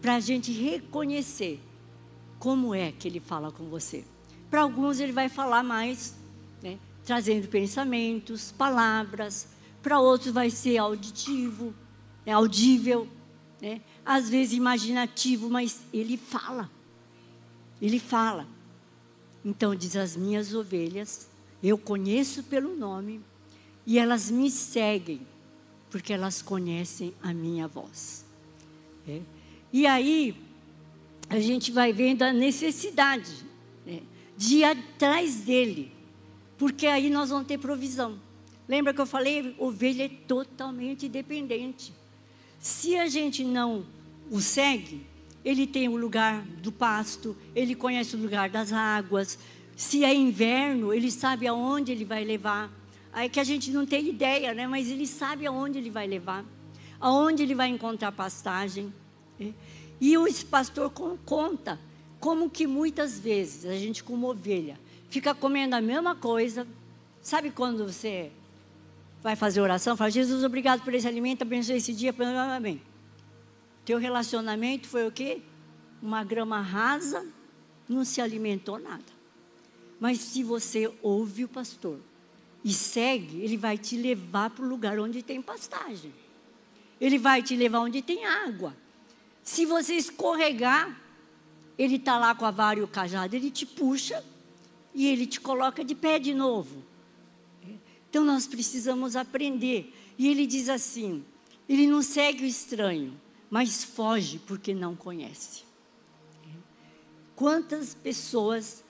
Para 0.00 0.14
a 0.14 0.20
gente 0.20 0.50
reconhecer 0.52 1.62
como 2.38 2.74
é 2.74 2.90
que 2.90 3.06
ele 3.06 3.20
fala 3.20 3.52
com 3.52 3.68
você. 3.68 4.06
Para 4.48 4.62
alguns 4.62 5.00
ele 5.00 5.12
vai 5.12 5.28
falar 5.28 5.62
mais, 5.62 6.16
né, 6.62 6.78
trazendo 7.04 7.46
pensamentos, 7.48 8.52
palavras. 8.52 9.48
Para 9.82 10.00
outros 10.00 10.32
vai 10.32 10.48
ser 10.48 10.78
auditivo, 10.78 11.74
é 12.24 12.32
audível, 12.32 13.06
né? 13.60 13.82
Às 14.06 14.30
vezes 14.30 14.54
imaginativo, 14.54 15.50
mas 15.50 15.80
ele 15.92 16.16
fala. 16.16 16.70
Ele 17.82 17.98
fala. 17.98 18.46
Então 19.44 19.74
diz 19.74 19.96
as 19.96 20.16
minhas 20.16 20.54
ovelhas, 20.54 21.28
eu 21.62 21.76
conheço 21.76 22.44
pelo 22.44 22.76
nome 22.76 23.20
e 23.84 23.98
elas 23.98 24.30
me 24.30 24.50
seguem 24.50 25.20
porque 25.90 26.12
elas 26.12 26.42
conhecem 26.42 27.14
a 27.22 27.34
minha 27.34 27.66
voz. 27.66 28.24
É. 29.08 29.20
E 29.72 29.86
aí 29.86 30.36
a 31.28 31.40
gente 31.40 31.72
vai 31.72 31.92
vendo 31.92 32.22
a 32.22 32.32
necessidade 32.32 33.32
né, 33.84 34.02
de 34.36 34.56
ir 34.56 34.64
atrás 34.64 35.36
dele, 35.36 35.92
porque 36.58 36.86
aí 36.86 37.10
nós 37.10 37.30
vamos 37.30 37.46
ter 37.46 37.58
provisão. 37.58 38.18
Lembra 38.68 38.92
que 38.92 39.00
eu 39.00 39.06
falei? 39.06 39.54
Ovelha 39.58 40.04
é 40.04 40.08
totalmente 40.08 41.08
dependente. 41.08 41.92
Se 42.58 42.96
a 42.96 43.06
gente 43.06 43.44
não 43.44 43.84
o 44.30 44.40
segue, 44.40 45.06
ele 45.44 45.66
tem 45.66 45.88
o 45.88 45.96
lugar 45.96 46.42
do 46.42 46.72
pasto, 46.72 47.36
ele 47.54 47.74
conhece 47.74 48.16
o 48.16 48.18
lugar 48.18 48.50
das 48.50 48.72
águas. 48.72 49.38
Se 49.76 50.04
é 50.04 50.12
inverno, 50.12 50.92
ele 50.92 51.10
sabe 51.10 51.46
aonde 51.46 51.92
ele 51.92 52.04
vai 52.04 52.24
levar. 52.24 52.70
Aí 53.12 53.28
que 53.28 53.38
a 53.38 53.44
gente 53.44 53.70
não 53.70 53.86
tem 53.86 54.08
ideia, 54.08 54.52
né? 54.52 54.66
Mas 54.66 54.90
ele 54.90 55.06
sabe 55.06 55.46
aonde 55.46 55.78
ele 55.78 55.90
vai 55.90 56.06
levar, 56.06 56.44
aonde 57.00 57.42
ele 57.42 57.54
vai 57.54 57.68
encontrar 57.68 58.10
pastagem. 58.12 58.92
Né? 59.38 59.54
E 60.00 60.18
o 60.18 60.26
pastor 60.46 60.90
conta 61.24 61.78
como 62.18 62.50
que 62.50 62.66
muitas 62.66 63.18
vezes 63.18 63.64
a 63.64 63.76
gente, 63.76 64.02
como 64.02 64.28
ovelha, 64.28 64.78
fica 65.08 65.34
comendo 65.34 65.76
a 65.76 65.80
mesma 65.80 66.14
coisa. 66.14 66.66
Sabe 67.22 67.50
quando 67.50 67.86
você 67.86 68.32
vai 69.22 69.36
fazer 69.36 69.60
oração, 69.60 69.96
fala, 69.96 70.10
Jesus, 70.10 70.44
obrigado 70.44 70.82
por 70.82 70.92
esse 70.92 71.06
alimento, 71.06 71.42
abençoe 71.42 71.76
esse 71.76 71.92
dia, 71.92 72.14
amém. 72.54 72.80
Teu 73.86 73.98
relacionamento 73.98 74.88
foi 74.88 75.06
o 75.06 75.12
quê? 75.12 75.40
Uma 76.02 76.24
grama 76.24 76.60
rasa, 76.60 77.24
não 77.88 78.04
se 78.04 78.20
alimentou 78.20 78.80
nada. 78.80 79.04
Mas 80.00 80.18
se 80.18 80.42
você 80.42 80.92
ouve 81.00 81.44
o 81.44 81.48
pastor 81.48 82.00
e 82.64 82.74
segue, 82.74 83.40
ele 83.40 83.56
vai 83.56 83.78
te 83.78 83.96
levar 83.96 84.50
para 84.50 84.64
o 84.64 84.68
lugar 84.68 84.98
onde 84.98 85.22
tem 85.22 85.40
pastagem. 85.40 86.12
Ele 87.00 87.16
vai 87.16 87.44
te 87.44 87.54
levar 87.54 87.78
onde 87.78 88.02
tem 88.02 88.26
água. 88.26 88.76
Se 89.40 89.64
você 89.64 89.94
escorregar, 89.94 91.00
ele 91.78 91.94
está 91.94 92.18
lá 92.18 92.34
com 92.34 92.44
a 92.44 92.50
vara 92.50 92.80
e 92.80 92.82
o 92.82 92.88
cajado, 92.88 93.36
ele 93.36 93.52
te 93.52 93.64
puxa 93.64 94.22
e 94.92 95.06
ele 95.06 95.26
te 95.26 95.40
coloca 95.40 95.84
de 95.84 95.94
pé 95.94 96.18
de 96.18 96.34
novo. 96.34 96.82
Então 98.10 98.24
nós 98.24 98.48
precisamos 98.48 99.14
aprender. 99.14 99.94
E 100.18 100.26
ele 100.26 100.44
diz 100.44 100.68
assim: 100.68 101.24
ele 101.68 101.86
não 101.86 102.02
segue 102.02 102.42
o 102.42 102.46
estranho, 102.46 103.20
mas 103.50 103.84
foge 103.84 104.40
porque 104.46 104.74
não 104.74 104.94
conhece. 104.94 105.64
Quantas 107.34 107.94
pessoas 107.94 108.82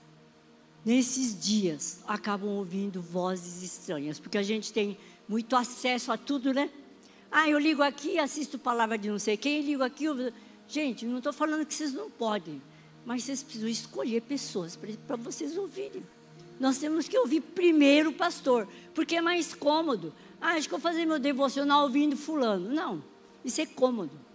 nesses 0.85 1.39
dias 1.39 2.01
acabam 2.07 2.51
ouvindo 2.51 3.03
vozes 3.03 3.63
estranhas? 3.63 4.19
Porque 4.21 4.39
a 4.39 4.43
gente 4.43 4.73
tem 4.73 4.97
muito 5.29 5.57
acesso 5.57 6.13
a 6.13 6.17
tudo, 6.17 6.55
né? 6.55 6.71
Ah, 7.31 7.49
eu 7.51 7.59
ligo 7.59 7.83
aqui, 7.83 8.19
assisto 8.19 8.59
palavra 8.59 8.97
de 8.97 9.09
não 9.11 9.19
sei 9.19 9.37
quem, 9.37 9.63
ligo 9.63 9.83
aqui. 9.83 10.05
Eu... 10.05 10.33
Gente, 10.69 11.05
não 11.05 11.19
estou 11.19 11.33
falando 11.33 11.67
que 11.67 11.75
vocês 11.75 11.93
não 11.93 12.11
podem, 12.11 12.63
mas 13.05 13.25
vocês 13.25 13.43
precisam 13.43 13.69
escolher 13.69 14.23
pessoas 14.23 14.79
para 15.07 15.17
vocês 15.17 15.57
ouvirem. 15.59 16.03
Nós 16.59 16.79
temos 16.79 17.07
que 17.07 17.19
ouvir 17.19 17.41
primeiro 17.41 18.11
o 18.11 18.15
pastor, 18.15 18.67
porque 18.95 19.17
é 19.17 19.21
mais 19.21 19.55
cômodo. 19.55 20.15
Ah, 20.41 20.53
acho 20.53 20.69
que 20.69 20.71
vou 20.71 20.81
fazer 20.81 21.05
meu 21.05 21.19
devocional 21.19 21.83
ouvindo 21.83 22.17
fulano. 22.17 22.73
Não, 22.73 23.03
isso 23.45 23.61
é 23.61 23.67
cômodo. 23.67 24.26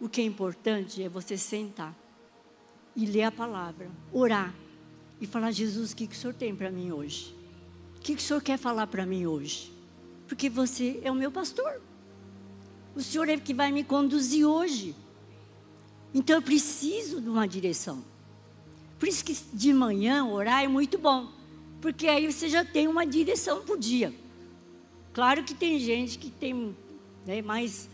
O 0.00 0.08
que 0.08 0.20
é 0.20 0.24
importante 0.24 1.02
é 1.02 1.08
você 1.08 1.36
sentar 1.36 1.94
e 2.94 3.04
ler 3.06 3.24
a 3.24 3.32
palavra, 3.32 3.90
orar 4.12 4.54
e 5.20 5.26
falar: 5.26 5.50
Jesus, 5.50 5.92
o 5.92 5.96
que, 5.96 6.06
que 6.06 6.14
o 6.14 6.18
Senhor 6.18 6.34
tem 6.34 6.54
para 6.54 6.70
mim 6.70 6.92
hoje? 6.92 7.34
O 7.96 8.00
que, 8.00 8.14
que 8.14 8.22
o 8.22 8.24
Senhor 8.24 8.40
quer 8.40 8.58
falar 8.58 8.86
para 8.86 9.04
mim 9.04 9.26
hoje? 9.26 9.72
Porque 10.28 10.48
você 10.48 11.00
é 11.02 11.10
o 11.10 11.14
meu 11.14 11.32
pastor. 11.32 11.80
O 12.94 13.02
Senhor 13.02 13.28
é 13.28 13.36
que 13.36 13.52
vai 13.52 13.72
me 13.72 13.82
conduzir 13.82 14.44
hoje. 14.44 14.94
Então 16.14 16.36
eu 16.36 16.42
preciso 16.42 17.20
de 17.20 17.28
uma 17.28 17.46
direção. 17.46 18.04
Por 18.98 19.08
isso 19.08 19.24
que 19.24 19.36
de 19.52 19.72
manhã 19.72 20.24
orar 20.24 20.62
é 20.62 20.68
muito 20.68 20.98
bom. 20.98 21.28
Porque 21.80 22.08
aí 22.08 22.30
você 22.30 22.48
já 22.48 22.64
tem 22.64 22.88
uma 22.88 23.06
direção 23.06 23.62
por 23.62 23.78
dia. 23.78 24.12
Claro 25.12 25.44
que 25.44 25.54
tem 25.54 25.78
gente 25.78 26.18
que 26.18 26.30
tem 26.30 26.76
né, 27.26 27.42
mais 27.42 27.88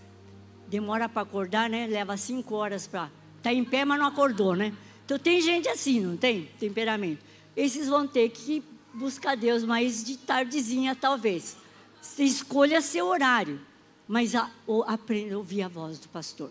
demora 0.75 1.09
para 1.09 1.23
acordar, 1.23 1.71
né? 1.71 1.87
Leva 1.87 2.17
cinco 2.17 2.57
horas 2.57 2.85
para 2.85 3.09
tá 3.41 3.53
em 3.53 3.65
pé, 3.65 3.85
mas 3.85 3.97
não 3.97 4.07
acordou, 4.07 4.57
né? 4.57 4.75
Então 5.05 5.17
tem 5.17 5.41
gente 5.41 5.69
assim, 5.69 6.01
não 6.01 6.17
tem 6.17 6.49
temperamento. 6.59 7.23
Esses 7.57 7.89
vão 7.89 8.09
ter 8.09 8.29
que 8.31 8.61
buscar 8.93 9.37
Deus 9.37 9.63
mais 9.63 10.03
de 10.03 10.17
tardezinha, 10.17 10.97
talvez. 10.97 11.57
Você 12.03 12.25
escolha 12.25 12.81
seu 12.81 13.07
horário, 13.07 13.61
mas 14.09 14.35
a, 14.35 14.51
ou, 14.67 14.83
aprenda 14.83 15.37
a 15.37 15.39
ouvir 15.39 15.63
a 15.63 15.69
voz 15.69 16.01
do 16.01 16.09
pastor. 16.09 16.51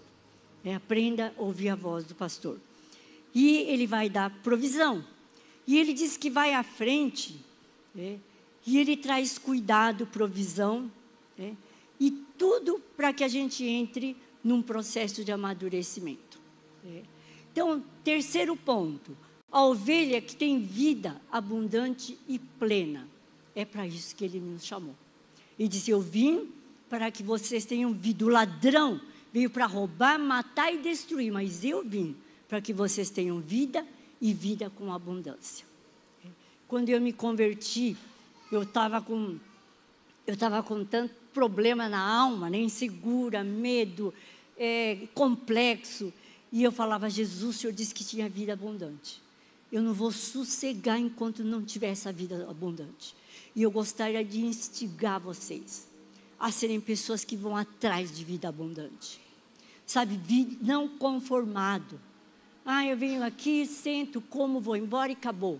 É, 0.64 0.74
aprenda 0.74 1.34
a 1.38 1.42
ouvir 1.42 1.68
a 1.68 1.76
voz 1.76 2.06
do 2.06 2.16
pastor. 2.16 2.58
E 3.36 3.58
ele 3.58 3.86
vai 3.86 4.10
dar 4.10 4.30
provisão. 4.42 5.04
E 5.68 5.78
ele 5.78 5.92
diz 5.92 6.16
que 6.16 6.30
vai 6.30 6.54
à 6.54 6.64
frente, 6.64 7.36
né? 7.94 8.20
e 8.66 8.78
ele 8.78 8.96
traz 8.96 9.38
cuidado, 9.38 10.08
provisão, 10.08 10.90
né? 11.38 11.58
e 12.00 12.12
tudo 12.44 12.78
para 12.98 13.14
que 13.14 13.24
a 13.24 13.28
gente 13.30 13.64
entre 13.64 14.18
num 14.44 14.62
processo 14.62 15.24
de 15.24 15.32
amadurecimento. 15.32 16.42
Né? 16.84 17.04
Então, 17.50 17.82
terceiro 18.04 18.54
ponto: 18.58 19.16
a 19.50 19.64
ovelha 19.64 20.20
que 20.20 20.36
tem 20.36 20.62
vida 20.62 21.22
abundante 21.32 22.20
e 22.28 22.38
plena. 22.38 23.08
É 23.56 23.64
para 23.64 23.88
isso 23.88 24.14
que 24.14 24.26
ele 24.26 24.42
nos 24.42 24.66
chamou. 24.66 24.94
Ele 25.58 25.70
disse: 25.70 25.90
Eu 25.90 26.02
vim 26.02 26.52
para 26.90 27.10
que 27.10 27.24
vocês 27.24 27.64
tenham 27.64 27.94
vida. 27.94 28.26
O 28.26 28.28
ladrão 28.30 29.00
veio 29.32 29.50
para 29.50 29.66
roubar, 29.66 30.20
matar 30.20 30.74
e 30.74 30.80
destruir, 30.80 31.32
mas 31.32 31.64
eu 31.64 31.82
vim 31.82 32.14
para 32.50 32.60
que 32.60 32.74
vocês 32.74 33.10
tenham 33.10 33.40
vida 33.40 33.88
e 34.20 34.34
vida 34.34 34.70
com 34.70 34.92
abundância. 34.92 35.66
Quando 36.68 36.90
eu 36.90 37.00
me 37.00 37.14
converti, 37.14 37.96
eu 38.52 38.64
estava 38.64 39.00
com 39.00 39.40
eu 40.28 40.34
estava 40.34 40.62
com 40.62 40.84
tanto 40.84 41.23
problema 41.34 41.90
na 41.90 42.00
alma, 42.00 42.50
né? 42.50 42.58
insegura, 42.58 43.44
medo, 43.44 44.14
é, 44.58 45.08
complexo. 45.14 46.14
E 46.52 46.64
eu 46.64 46.72
falava, 46.72 47.10
Jesus, 47.10 47.56
o 47.56 47.60
Senhor 47.60 47.74
disse 47.74 47.94
que 47.94 48.04
tinha 48.04 48.30
vida 48.30 48.54
abundante. 48.54 49.22
Eu 49.72 49.82
não 49.82 49.94
vou 49.94 50.12
sossegar 50.12 51.00
enquanto 51.00 51.44
não 51.44 51.64
tiver 51.64 51.90
essa 51.90 52.12
vida 52.12 52.48
abundante. 52.50 53.16
E 53.56 53.64
eu 53.64 53.72
gostaria 53.72 54.24
de 54.24 54.42
instigar 54.42 55.20
vocês 55.20 55.88
a 56.40 56.52
serem 56.52 56.80
pessoas 56.80 57.24
que 57.24 57.36
vão 57.36 57.58
atrás 57.58 58.16
de 58.16 58.24
vida 58.24 58.48
abundante. 58.48 59.20
Sabe, 59.86 60.20
não 60.62 60.88
conformado 60.88 62.00
ah, 62.66 62.86
eu 62.86 62.96
venho 62.96 63.24
aqui, 63.24 63.66
sento, 63.66 64.22
como, 64.22 64.62
vou 64.62 64.76
embora 64.76 65.12
e 65.12 65.16
acabou. 65.16 65.60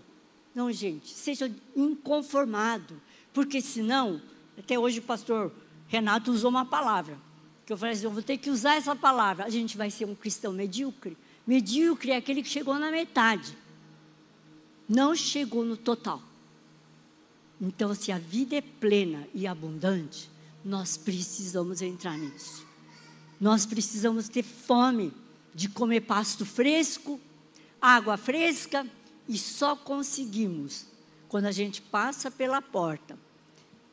Não, 0.54 0.72
gente, 0.72 1.10
seja 1.10 1.50
inconformado, 1.76 3.00
porque 3.32 3.60
senão, 3.60 4.22
até 4.58 4.78
hoje 4.78 5.00
o 5.00 5.02
pastor 5.02 5.52
Renato 5.94 6.32
usou 6.32 6.50
uma 6.50 6.64
palavra, 6.64 7.16
que 7.64 7.72
eu 7.72 7.78
falei 7.78 7.94
assim, 7.94 8.04
eu 8.04 8.10
vou 8.10 8.20
ter 8.20 8.36
que 8.36 8.50
usar 8.50 8.74
essa 8.74 8.96
palavra, 8.96 9.44
a 9.44 9.48
gente 9.48 9.76
vai 9.76 9.92
ser 9.92 10.04
um 10.06 10.14
cristão 10.14 10.52
medíocre. 10.52 11.16
Medíocre 11.46 12.10
é 12.10 12.16
aquele 12.16 12.42
que 12.42 12.48
chegou 12.48 12.76
na 12.80 12.90
metade, 12.90 13.56
não 14.88 15.14
chegou 15.14 15.64
no 15.64 15.76
total. 15.76 16.20
Então, 17.60 17.94
se 17.94 18.10
a 18.10 18.18
vida 18.18 18.56
é 18.56 18.60
plena 18.60 19.28
e 19.32 19.46
abundante, 19.46 20.28
nós 20.64 20.96
precisamos 20.96 21.80
entrar 21.80 22.18
nisso. 22.18 22.66
Nós 23.40 23.64
precisamos 23.64 24.28
ter 24.28 24.42
fome 24.42 25.12
de 25.54 25.68
comer 25.68 26.00
pasto 26.00 26.44
fresco, 26.44 27.20
água 27.80 28.16
fresca, 28.16 28.84
e 29.28 29.38
só 29.38 29.76
conseguimos 29.76 30.86
quando 31.28 31.44
a 31.46 31.52
gente 31.52 31.80
passa 31.80 32.32
pela 32.32 32.60
porta 32.60 33.16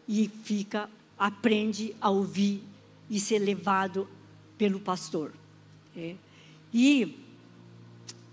e 0.07 0.27
fica, 0.43 0.89
aprende 1.21 1.95
a 2.01 2.09
ouvir 2.09 2.63
e 3.07 3.19
ser 3.19 3.37
levado 3.37 4.09
pelo 4.57 4.79
pastor. 4.79 5.31
É. 5.95 6.15
E 6.73 7.15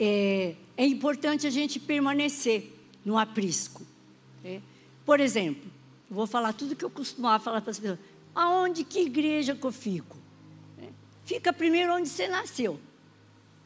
é, 0.01 0.55
é, 0.75 0.87
importante 0.87 1.47
a 1.47 1.51
gente 1.51 1.79
permanecer 1.79 2.73
no 3.05 3.19
aprisco. 3.19 3.83
É. 4.43 4.63
Por 5.05 5.21
exemplo, 5.21 5.71
vou 6.11 6.27
falar 6.27 6.55
tudo 6.55 6.75
que 6.75 6.83
eu 6.83 6.89
costumava 6.89 7.45
falar 7.45 7.61
para 7.61 7.73
as 7.73 7.79
pessoas. 7.79 7.99
Aonde, 8.35 8.85
que 8.85 9.01
igreja 9.01 9.55
que 9.55 9.67
eu 9.67 9.73
fico? 9.73 10.17
É. 10.79 10.87
Fica 11.27 11.53
primeiro 11.53 11.95
onde 11.95 12.09
você 12.09 12.27
nasceu. 12.27 12.81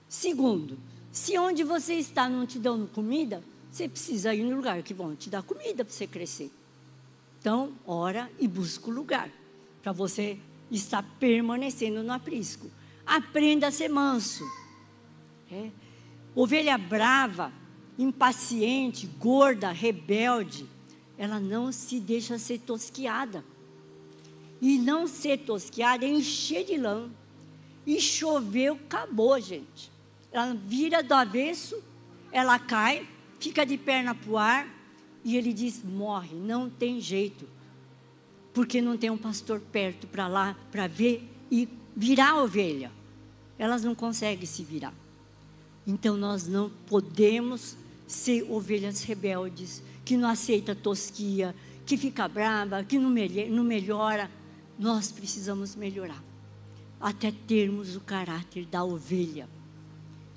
Segundo, 0.09 0.77
se 1.13 1.39
onde 1.39 1.63
você 1.63 1.95
está 1.95 2.29
não 2.29 2.45
te 2.45 2.59
dão 2.59 2.89
comida, 2.89 3.41
você 3.71 3.89
precisa 3.89 4.35
ir 4.35 4.43
no 4.43 4.57
lugar 4.57 4.83
que 4.83 4.93
vão 4.93 5.15
te 5.15 5.31
dar 5.31 5.45
comida 5.45 5.85
para 5.85 5.95
você 5.95 6.09
crescer. 6.09 6.51
Então, 7.43 7.73
ora 7.85 8.31
e 8.39 8.47
busca 8.47 8.89
o 8.89 8.95
lugar 8.95 9.29
para 9.83 9.91
você 9.91 10.39
estar 10.71 11.03
permanecendo 11.19 12.01
no 12.01 12.13
aprisco. 12.13 12.71
Aprenda 13.05 13.67
a 13.67 13.73
ser 13.73 13.89
manso. 13.89 14.49
É. 15.51 15.71
Ovelha 16.37 16.79
brava, 16.79 17.53
impaciente, 17.99 19.09
gorda, 19.19 19.73
rebelde, 19.73 20.69
ela 21.19 21.41
não 21.41 21.73
se 21.73 21.99
deixa 21.99 22.39
ser 22.39 22.61
tosquiada. 22.61 23.45
E 24.61 24.79
não 24.79 25.09
ser 25.09 25.39
tosquiada 25.39 26.05
é 26.05 26.09
encher 26.09 26.65
de 26.65 26.77
lã. 26.77 27.11
E 27.85 28.01
choveu, 28.01 28.75
acabou, 28.75 29.41
gente. 29.41 29.91
Ela 30.31 30.55
vira 30.55 31.03
do 31.03 31.13
avesso, 31.13 31.83
ela 32.31 32.57
cai, 32.61 33.05
fica 33.41 33.67
de 33.67 33.77
perna 33.77 34.15
para 34.15 34.31
o 34.31 34.39
ar, 34.39 34.82
e 35.25 35.37
ele 35.37 35.53
diz: 35.53 35.83
morre, 35.83 36.35
não 36.35 36.69
tem 36.69 37.01
jeito. 37.01 37.47
Porque 38.53 38.83
não 38.83 38.97
tem 38.97 39.11
um 39.11 39.17
pastor 39.17 39.61
perto 39.61 40.07
para 40.07 40.29
lá, 40.29 40.57
para 40.71 40.87
ver 40.87 41.29
e 41.51 41.69
virar 41.97 42.33
a 42.33 42.43
ovelha. 42.43 42.91
Elas 43.59 43.83
não 43.83 43.95
conseguem 43.95 44.47
se 44.47 44.63
virar. 44.63 44.95
Então 45.87 46.17
nós 46.17 46.47
não 46.47 46.71
podemos 46.87 47.77
ser 48.07 48.43
ovelhas 48.51 49.03
rebeldes, 49.03 49.83
que 50.05 50.17
não 50.17 50.29
aceita 50.29 50.75
tosquia, 50.75 51.55
que 51.87 51.97
fica 51.97 52.29
brava, 52.29 52.85
que 52.85 52.99
não, 52.99 53.11
melhora. 53.11 54.31
Nós 54.79 55.11
precisamos 55.11 55.75
melhorar, 55.75 56.23
até 57.01 57.31
termos 57.31 57.97
o 57.97 58.01
caráter 58.01 58.67
da 58.67 58.85
ovelha. 58.85 59.49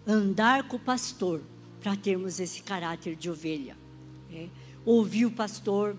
Andar 0.08 0.68
com 0.68 0.78
o 0.78 0.80
pastor 0.80 1.42
para 1.82 1.96
termos 1.96 2.40
esse 2.40 2.62
caráter 2.62 3.16
de 3.16 3.30
ovelha. 3.30 3.76
É. 4.32 4.48
Ouvir 4.86 5.26
o 5.26 5.32
pastor, 5.32 5.96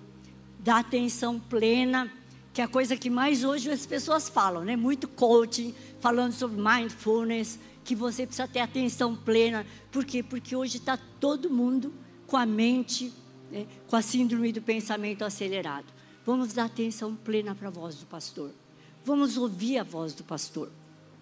dar 0.61 0.79
atenção 0.79 1.38
plena, 1.38 2.11
que 2.53 2.61
é 2.61 2.64
a 2.64 2.68
coisa 2.68 2.96
que 2.96 3.11
mais 3.11 3.44
hoje 3.44 3.70
as 3.70 3.85
pessoas 3.85 4.29
falam, 4.29 4.64
né? 4.64 4.77
Muito 4.77 5.09
coaching, 5.09 5.75
falando 6.01 6.33
sobre 6.33 6.61
mindfulness, 6.61 7.59
que 7.85 7.94
você 7.94 8.27
precisa 8.27 8.49
ter 8.49 8.61
atenção 8.61 9.14
plena. 9.14 9.66
Por 9.92 10.05
quê? 10.05 10.22
Porque 10.22 10.57
hoje 10.57 10.79
está 10.79 10.96
todo 10.96 11.51
mundo 11.51 11.92
com 12.27 12.37
a 12.37 12.44
mente, 12.44 13.12
né, 13.51 13.66
com 13.87 13.96
a 13.96 14.03
síndrome 14.03 14.53
do 14.53 14.61
pensamento 14.61 15.22
acelerado. 15.25 15.87
Vamos 16.25 16.53
dar 16.53 16.64
atenção 16.64 17.14
plena 17.14 17.55
para 17.55 17.68
a 17.68 17.70
voz 17.70 17.96
do 17.96 18.07
pastor. 18.07 18.51
Vamos 19.05 19.37
ouvir 19.37 19.79
a 19.79 19.85
voz 19.85 20.12
do 20.12 20.25
pastor. 20.25 20.70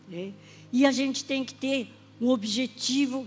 Né? 0.09 0.33
E 0.73 0.87
a 0.87 0.93
gente 0.93 1.25
tem 1.25 1.45
que 1.45 1.55
ter 1.55 1.93
um 2.21 2.29
objetivo 2.29 3.27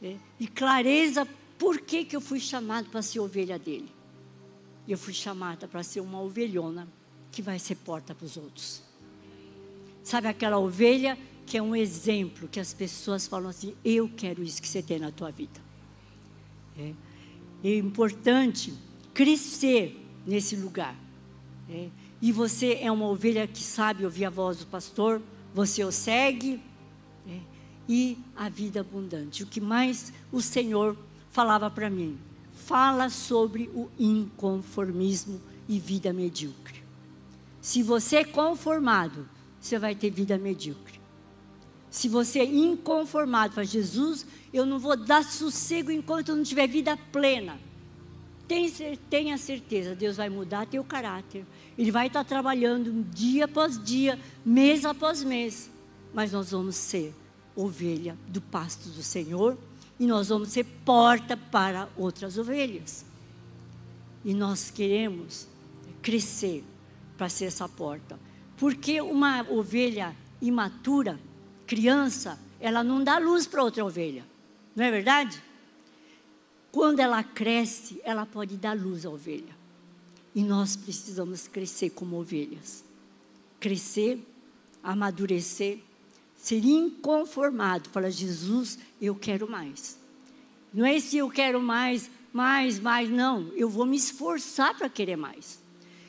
né, 0.00 0.16
e 0.38 0.46
clareza 0.46 1.26
por 1.58 1.80
que, 1.80 2.04
que 2.04 2.16
eu 2.16 2.20
fui 2.20 2.40
chamado 2.40 2.88
para 2.90 3.02
ser 3.02 3.20
ovelha 3.20 3.58
dele. 3.58 3.90
Eu 4.86 4.96
fui 4.96 5.12
chamada 5.12 5.66
para 5.66 5.82
ser 5.82 6.00
uma 6.00 6.20
ovelhona 6.20 6.86
que 7.30 7.42
vai 7.42 7.58
ser 7.58 7.76
porta 7.76 8.14
para 8.14 8.24
os 8.24 8.36
outros. 8.36 8.82
Sabe 10.02 10.28
aquela 10.28 10.58
ovelha 10.58 11.18
que 11.44 11.56
é 11.56 11.62
um 11.62 11.74
exemplo 11.74 12.48
que 12.48 12.60
as 12.60 12.72
pessoas 12.72 13.26
falam 13.26 13.50
assim: 13.50 13.74
eu 13.84 14.08
quero 14.16 14.42
isso 14.42 14.60
que 14.60 14.68
você 14.68 14.82
tem 14.82 14.98
na 14.98 15.10
tua 15.10 15.30
vida. 15.30 15.60
É, 16.78 16.92
é 17.64 17.76
importante 17.76 18.72
crescer 19.12 20.00
nesse 20.26 20.56
lugar. 20.56 20.96
É, 21.68 21.88
e 22.22 22.30
você 22.30 22.78
é 22.80 22.90
uma 22.90 23.06
ovelha 23.06 23.46
que 23.46 23.62
sabe 23.62 24.04
ouvir 24.04 24.24
a 24.24 24.30
voz 24.30 24.58
do 24.58 24.66
pastor, 24.66 25.20
você 25.52 25.84
o 25.84 25.90
segue. 25.90 26.60
É, 27.28 27.56
e 27.88 28.18
a 28.34 28.48
vida 28.48 28.80
abundante. 28.80 29.42
O 29.42 29.46
que 29.46 29.60
mais 29.60 30.12
o 30.32 30.40
Senhor 30.40 30.96
falava 31.36 31.70
para 31.70 31.90
mim? 31.90 32.18
Fala 32.50 33.10
sobre 33.10 33.70
o 33.74 33.90
inconformismo 33.98 35.38
e 35.68 35.78
vida 35.78 36.10
medíocre. 36.10 36.82
Se 37.60 37.82
você 37.82 38.16
é 38.16 38.24
conformado, 38.24 39.28
você 39.60 39.78
vai 39.78 39.94
ter 39.94 40.08
vida 40.08 40.38
medíocre. 40.38 40.98
Se 41.90 42.08
você 42.08 42.38
é 42.38 42.44
inconformado 42.46 43.52
para 43.52 43.64
Jesus, 43.64 44.24
eu 44.50 44.64
não 44.64 44.78
vou 44.78 44.96
dar 44.96 45.22
sossego 45.24 45.90
enquanto 45.90 46.30
eu 46.30 46.36
não 46.36 46.42
tiver 46.42 46.66
vida 46.66 46.96
plena. 47.12 47.60
Tenha 49.10 49.36
certeza, 49.36 49.94
Deus 49.94 50.16
vai 50.16 50.30
mudar 50.30 50.66
teu 50.66 50.82
caráter. 50.82 51.44
Ele 51.76 51.90
vai 51.90 52.06
estar 52.06 52.24
trabalhando 52.24 53.04
dia 53.12 53.44
após 53.44 53.78
dia, 53.84 54.18
mês 54.42 54.86
após 54.86 55.22
mês. 55.22 55.70
Mas 56.14 56.32
nós 56.32 56.52
vamos 56.52 56.76
ser 56.76 57.14
ovelha 57.54 58.16
do 58.26 58.40
pasto 58.40 58.88
do 58.88 59.02
Senhor 59.02 59.58
e 59.98 60.06
nós 60.06 60.28
vamos 60.28 60.50
ser 60.50 60.64
porta 60.84 61.36
para 61.36 61.88
outras 61.96 62.36
ovelhas. 62.38 63.04
E 64.24 64.34
nós 64.34 64.70
queremos 64.70 65.46
crescer 66.02 66.64
para 67.16 67.28
ser 67.28 67.46
essa 67.46 67.68
porta. 67.68 68.18
Porque 68.56 69.00
uma 69.00 69.42
ovelha 69.50 70.14
imatura, 70.40 71.18
criança, 71.66 72.38
ela 72.60 72.82
não 72.82 73.02
dá 73.02 73.18
luz 73.18 73.46
para 73.46 73.62
outra 73.62 73.84
ovelha. 73.84 74.24
Não 74.74 74.84
é 74.84 74.90
verdade? 74.90 75.42
Quando 76.70 77.00
ela 77.00 77.22
cresce, 77.22 78.00
ela 78.04 78.26
pode 78.26 78.56
dar 78.56 78.76
luz 78.76 79.06
à 79.06 79.10
ovelha. 79.10 79.56
E 80.34 80.42
nós 80.42 80.76
precisamos 80.76 81.48
crescer 81.48 81.90
como 81.90 82.20
ovelhas. 82.20 82.84
Crescer, 83.58 84.20
amadurecer, 84.82 85.78
ser 86.46 86.64
inconformado. 86.64 87.88
Fala, 87.90 88.08
Jesus, 88.08 88.78
eu 89.02 89.16
quero 89.16 89.50
mais. 89.50 89.98
Não 90.72 90.86
é 90.86 91.00
se 91.00 91.16
eu 91.16 91.28
quero 91.28 91.60
mais, 91.60 92.08
mais, 92.32 92.78
mais, 92.78 93.10
não. 93.10 93.50
Eu 93.56 93.68
vou 93.68 93.84
me 93.84 93.96
esforçar 93.96 94.78
para 94.78 94.88
querer 94.88 95.16
mais. 95.16 95.58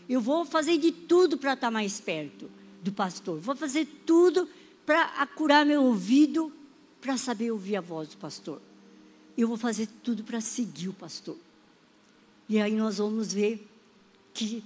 Eu 0.08 0.22
vou 0.22 0.46
fazer 0.46 0.78
de 0.78 0.92
tudo 0.92 1.40
para 1.40 1.54
estar 1.54 1.72
mais 1.72 2.00
perto 2.00 2.52
do 2.84 2.92
pastor. 2.92 3.40
Vou 3.40 3.56
fazer 3.56 3.88
tudo 4.06 4.48
para 4.86 5.06
acurar 5.18 5.66
meu 5.66 5.84
ouvido, 5.84 6.54
para 7.02 7.18
saber 7.18 7.50
ouvir 7.50 7.78
a 7.78 7.82
voz 7.82 8.10
do 8.10 8.18
pastor. 8.18 8.62
Eu 9.36 9.48
vou 9.48 9.58
fazer 9.58 9.88
tudo 10.04 10.24
para 10.24 10.40
seguir 10.40 10.90
o 10.90 10.94
pastor. 10.94 11.38
E 12.48 12.62
aí 12.62 12.76
nós 12.76 13.00
vamos 13.00 13.34
ver 13.34 13.68
que 14.36 14.64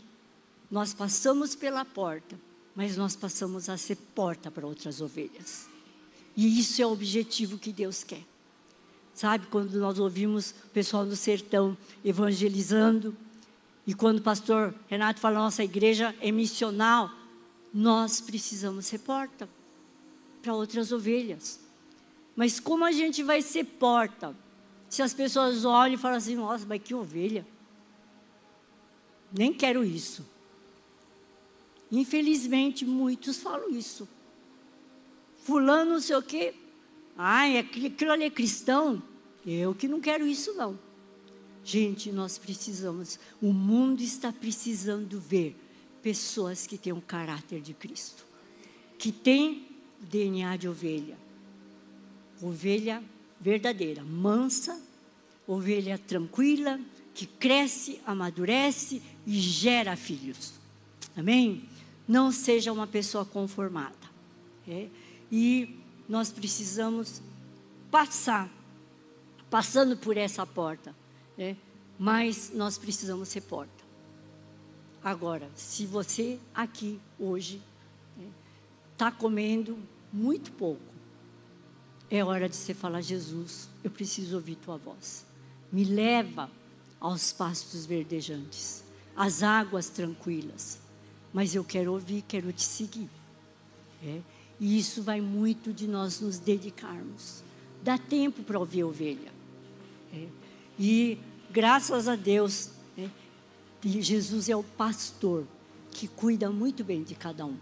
nós 0.69 0.93
passamos 0.93 1.55
pela 1.55 1.85
porta, 1.85 2.37
mas 2.75 2.97
nós 2.97 3.15
passamos 3.15 3.69
a 3.69 3.77
ser 3.77 3.97
porta 4.15 4.49
para 4.49 4.65
outras 4.65 5.01
ovelhas. 5.01 5.67
E 6.35 6.59
isso 6.59 6.81
é 6.81 6.85
o 6.85 6.91
objetivo 6.91 7.57
que 7.57 7.71
Deus 7.71 8.03
quer. 8.03 8.23
Sabe, 9.13 9.47
quando 9.47 9.77
nós 9.79 9.99
ouvimos 9.99 10.51
o 10.65 10.69
pessoal 10.69 11.05
do 11.05 11.15
sertão 11.15 11.77
evangelizando, 12.03 13.15
e 13.85 13.93
quando 13.93 14.19
o 14.19 14.21
pastor 14.21 14.73
Renato 14.87 15.19
fala, 15.19 15.39
nossa 15.39 15.63
igreja 15.63 16.15
é 16.21 16.31
missional, 16.31 17.11
nós 17.73 18.21
precisamos 18.21 18.85
ser 18.85 18.99
porta 18.99 19.49
para 20.41 20.53
outras 20.53 20.91
ovelhas. 20.91 21.59
Mas 22.35 22.59
como 22.59 22.85
a 22.85 22.91
gente 22.91 23.21
vai 23.23 23.41
ser 23.41 23.65
porta? 23.65 24.35
Se 24.89 25.01
as 25.01 25.13
pessoas 25.13 25.65
olham 25.65 25.95
e 25.95 25.97
falam 25.97 26.17
assim, 26.17 26.35
nossa, 26.35 26.65
mas 26.65 26.81
que 26.81 26.93
ovelha. 26.93 27.45
Nem 29.31 29.53
quero 29.53 29.83
isso. 29.83 30.25
Infelizmente, 31.91 32.85
muitos 32.85 33.37
falam 33.37 33.69
isso. 33.71 34.07
Fulano, 35.43 35.91
não 35.91 36.01
sei 36.01 36.15
o 36.15 36.21
quê. 36.21 36.53
Ai, 37.17 37.57
aquilo 37.57 38.11
ali 38.11 38.25
é 38.25 38.29
cristão. 38.29 39.01
Eu 39.45 39.75
que 39.75 39.87
não 39.87 39.99
quero 39.99 40.25
isso, 40.25 40.53
não. 40.53 40.79
Gente, 41.63 42.11
nós 42.11 42.37
precisamos, 42.37 43.19
o 43.41 43.53
mundo 43.53 44.01
está 44.01 44.31
precisando 44.31 45.19
ver 45.19 45.55
pessoas 46.01 46.65
que 46.65 46.77
têm 46.77 46.93
o 46.93 46.97
um 46.97 47.01
caráter 47.01 47.61
de 47.61 47.73
Cristo, 47.73 48.25
que 48.97 49.11
têm 49.11 49.67
DNA 49.99 50.57
de 50.57 50.67
ovelha. 50.67 51.17
Ovelha 52.41 53.03
verdadeira, 53.39 54.03
mansa, 54.03 54.81
ovelha 55.47 55.99
tranquila, 55.99 56.79
que 57.13 57.27
cresce, 57.27 57.99
amadurece 58.05 59.01
e 59.27 59.39
gera 59.39 59.95
filhos. 59.95 60.53
Amém? 61.15 61.63
Não 62.11 62.29
seja 62.29 62.73
uma 62.73 62.85
pessoa 62.85 63.23
conformada. 63.23 63.95
É? 64.67 64.89
E 65.31 65.79
nós 66.09 66.29
precisamos 66.29 67.21
passar, 67.89 68.49
passando 69.49 69.95
por 69.95 70.17
essa 70.17 70.45
porta, 70.45 70.93
né? 71.37 71.55
mas 71.97 72.51
nós 72.53 72.77
precisamos 72.77 73.29
ser 73.29 73.39
porta. 73.39 73.81
Agora, 75.01 75.49
se 75.55 75.85
você 75.85 76.37
aqui 76.53 76.99
hoje 77.17 77.61
está 78.91 79.09
né, 79.09 79.15
comendo 79.17 79.79
muito 80.11 80.51
pouco, 80.51 80.93
é 82.09 82.21
hora 82.25 82.49
de 82.49 82.57
você 82.57 82.73
falar: 82.73 82.99
Jesus, 82.99 83.69
eu 83.85 83.89
preciso 83.89 84.35
ouvir 84.35 84.57
tua 84.57 84.75
voz. 84.75 85.25
Me 85.71 85.85
leva 85.85 86.51
aos 86.99 87.31
pastos 87.31 87.85
verdejantes, 87.85 88.83
às 89.15 89.41
águas 89.43 89.87
tranquilas. 89.87 90.90
Mas 91.33 91.55
eu 91.55 91.63
quero 91.63 91.93
ouvir, 91.93 92.23
quero 92.27 92.51
te 92.51 92.63
seguir. 92.63 93.09
É? 94.03 94.19
E 94.59 94.77
isso 94.77 95.01
vai 95.01 95.21
muito 95.21 95.73
de 95.73 95.87
nós 95.87 96.19
nos 96.19 96.37
dedicarmos. 96.37 97.43
Dá 97.83 97.97
tempo 97.97 98.43
para 98.43 98.59
ouvir 98.59 98.81
a 98.81 98.87
ovelha. 98.87 99.31
É? 100.13 100.27
E 100.77 101.17
graças 101.49 102.07
a 102.07 102.15
Deus, 102.15 102.71
é, 102.97 103.09
Jesus 103.83 104.49
é 104.49 104.55
o 104.55 104.63
pastor 104.63 105.45
que 105.91 106.07
cuida 106.07 106.49
muito 106.51 106.83
bem 106.83 107.03
de 107.03 107.15
cada 107.15 107.45
um. 107.45 107.57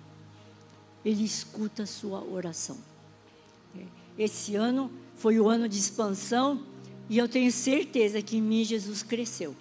Ele 1.06 1.24
escuta 1.24 1.84
a 1.84 1.88
sua 1.88 2.24
oração. 2.24 2.78
É. 3.78 3.86
Esse 4.18 4.56
ano 4.56 4.92
foi 5.16 5.40
o 5.40 5.48
ano 5.48 5.70
de 5.70 5.78
expansão 5.78 6.64
e 7.10 7.18
eu 7.18 7.28
tenho 7.28 7.52
certeza 7.52 8.22
que 8.22 8.38
em 8.38 8.42
mim 8.42 8.64
Jesus 8.64 9.04
cresceu. 9.04 9.56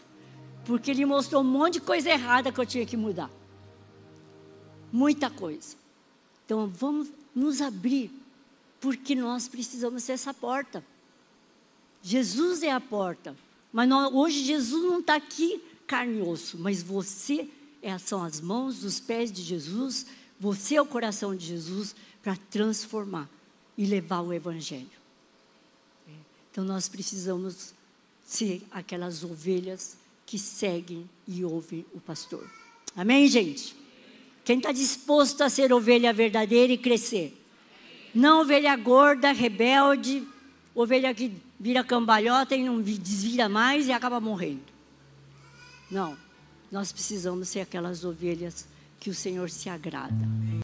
Porque 0.64 0.90
ele 0.90 1.06
mostrou 1.06 1.42
um 1.42 1.46
monte 1.46 1.74
de 1.74 1.80
coisa 1.80 2.10
errada 2.10 2.52
que 2.52 2.60
eu 2.60 2.66
tinha 2.66 2.84
que 2.84 2.96
mudar. 2.96 3.30
Muita 4.92 5.30
coisa. 5.30 5.76
Então 6.44 6.66
vamos 6.66 7.08
nos 7.34 7.60
abrir, 7.60 8.10
porque 8.80 9.14
nós 9.14 9.48
precisamos 9.48 10.02
ser 10.02 10.12
essa 10.12 10.32
porta. 10.32 10.84
Jesus 12.02 12.62
é 12.62 12.70
a 12.70 12.80
porta. 12.80 13.36
Mas 13.72 13.88
nós, 13.88 14.12
hoje 14.12 14.44
Jesus 14.44 14.82
não 14.82 15.00
está 15.00 15.16
aqui 15.16 15.62
carne 15.86 16.18
e 16.18 16.22
osso, 16.22 16.58
mas 16.58 16.82
você 16.82 17.48
é, 17.82 17.96
são 17.98 18.22
as 18.22 18.40
mãos, 18.40 18.84
os 18.84 19.00
pés 19.00 19.30
de 19.30 19.42
Jesus, 19.42 20.06
você 20.38 20.76
é 20.76 20.82
o 20.82 20.86
coração 20.86 21.34
de 21.34 21.46
Jesus 21.46 21.94
para 22.22 22.36
transformar 22.50 23.28
e 23.76 23.86
levar 23.86 24.20
o 24.20 24.32
Evangelho. 24.32 24.98
Então 26.50 26.64
nós 26.64 26.88
precisamos 26.88 27.72
ser 28.24 28.62
aquelas 28.70 29.22
ovelhas 29.22 29.96
que 30.26 30.38
seguem 30.38 31.08
e 31.26 31.44
ouvem 31.44 31.86
o 31.94 32.00
pastor. 32.00 32.48
Amém, 32.96 33.26
gente? 33.28 33.76
Quem 34.48 34.56
está 34.56 34.72
disposto 34.72 35.42
a 35.42 35.50
ser 35.50 35.74
ovelha 35.74 36.10
verdadeira 36.10 36.72
e 36.72 36.78
crescer? 36.78 37.38
Não 38.14 38.40
ovelha 38.40 38.74
gorda, 38.76 39.30
rebelde, 39.30 40.26
ovelha 40.74 41.12
que 41.12 41.30
vira 41.60 41.84
cambalhota 41.84 42.56
e 42.56 42.64
não 42.64 42.80
desvira 42.80 43.46
mais 43.46 43.88
e 43.88 43.92
acaba 43.92 44.18
morrendo. 44.18 44.62
Não. 45.90 46.16
Nós 46.72 46.90
precisamos 46.90 47.50
ser 47.50 47.60
aquelas 47.60 48.06
ovelhas 48.06 48.66
que 48.98 49.10
o 49.10 49.14
Senhor 49.14 49.50
se 49.50 49.68
agrada. 49.68 50.26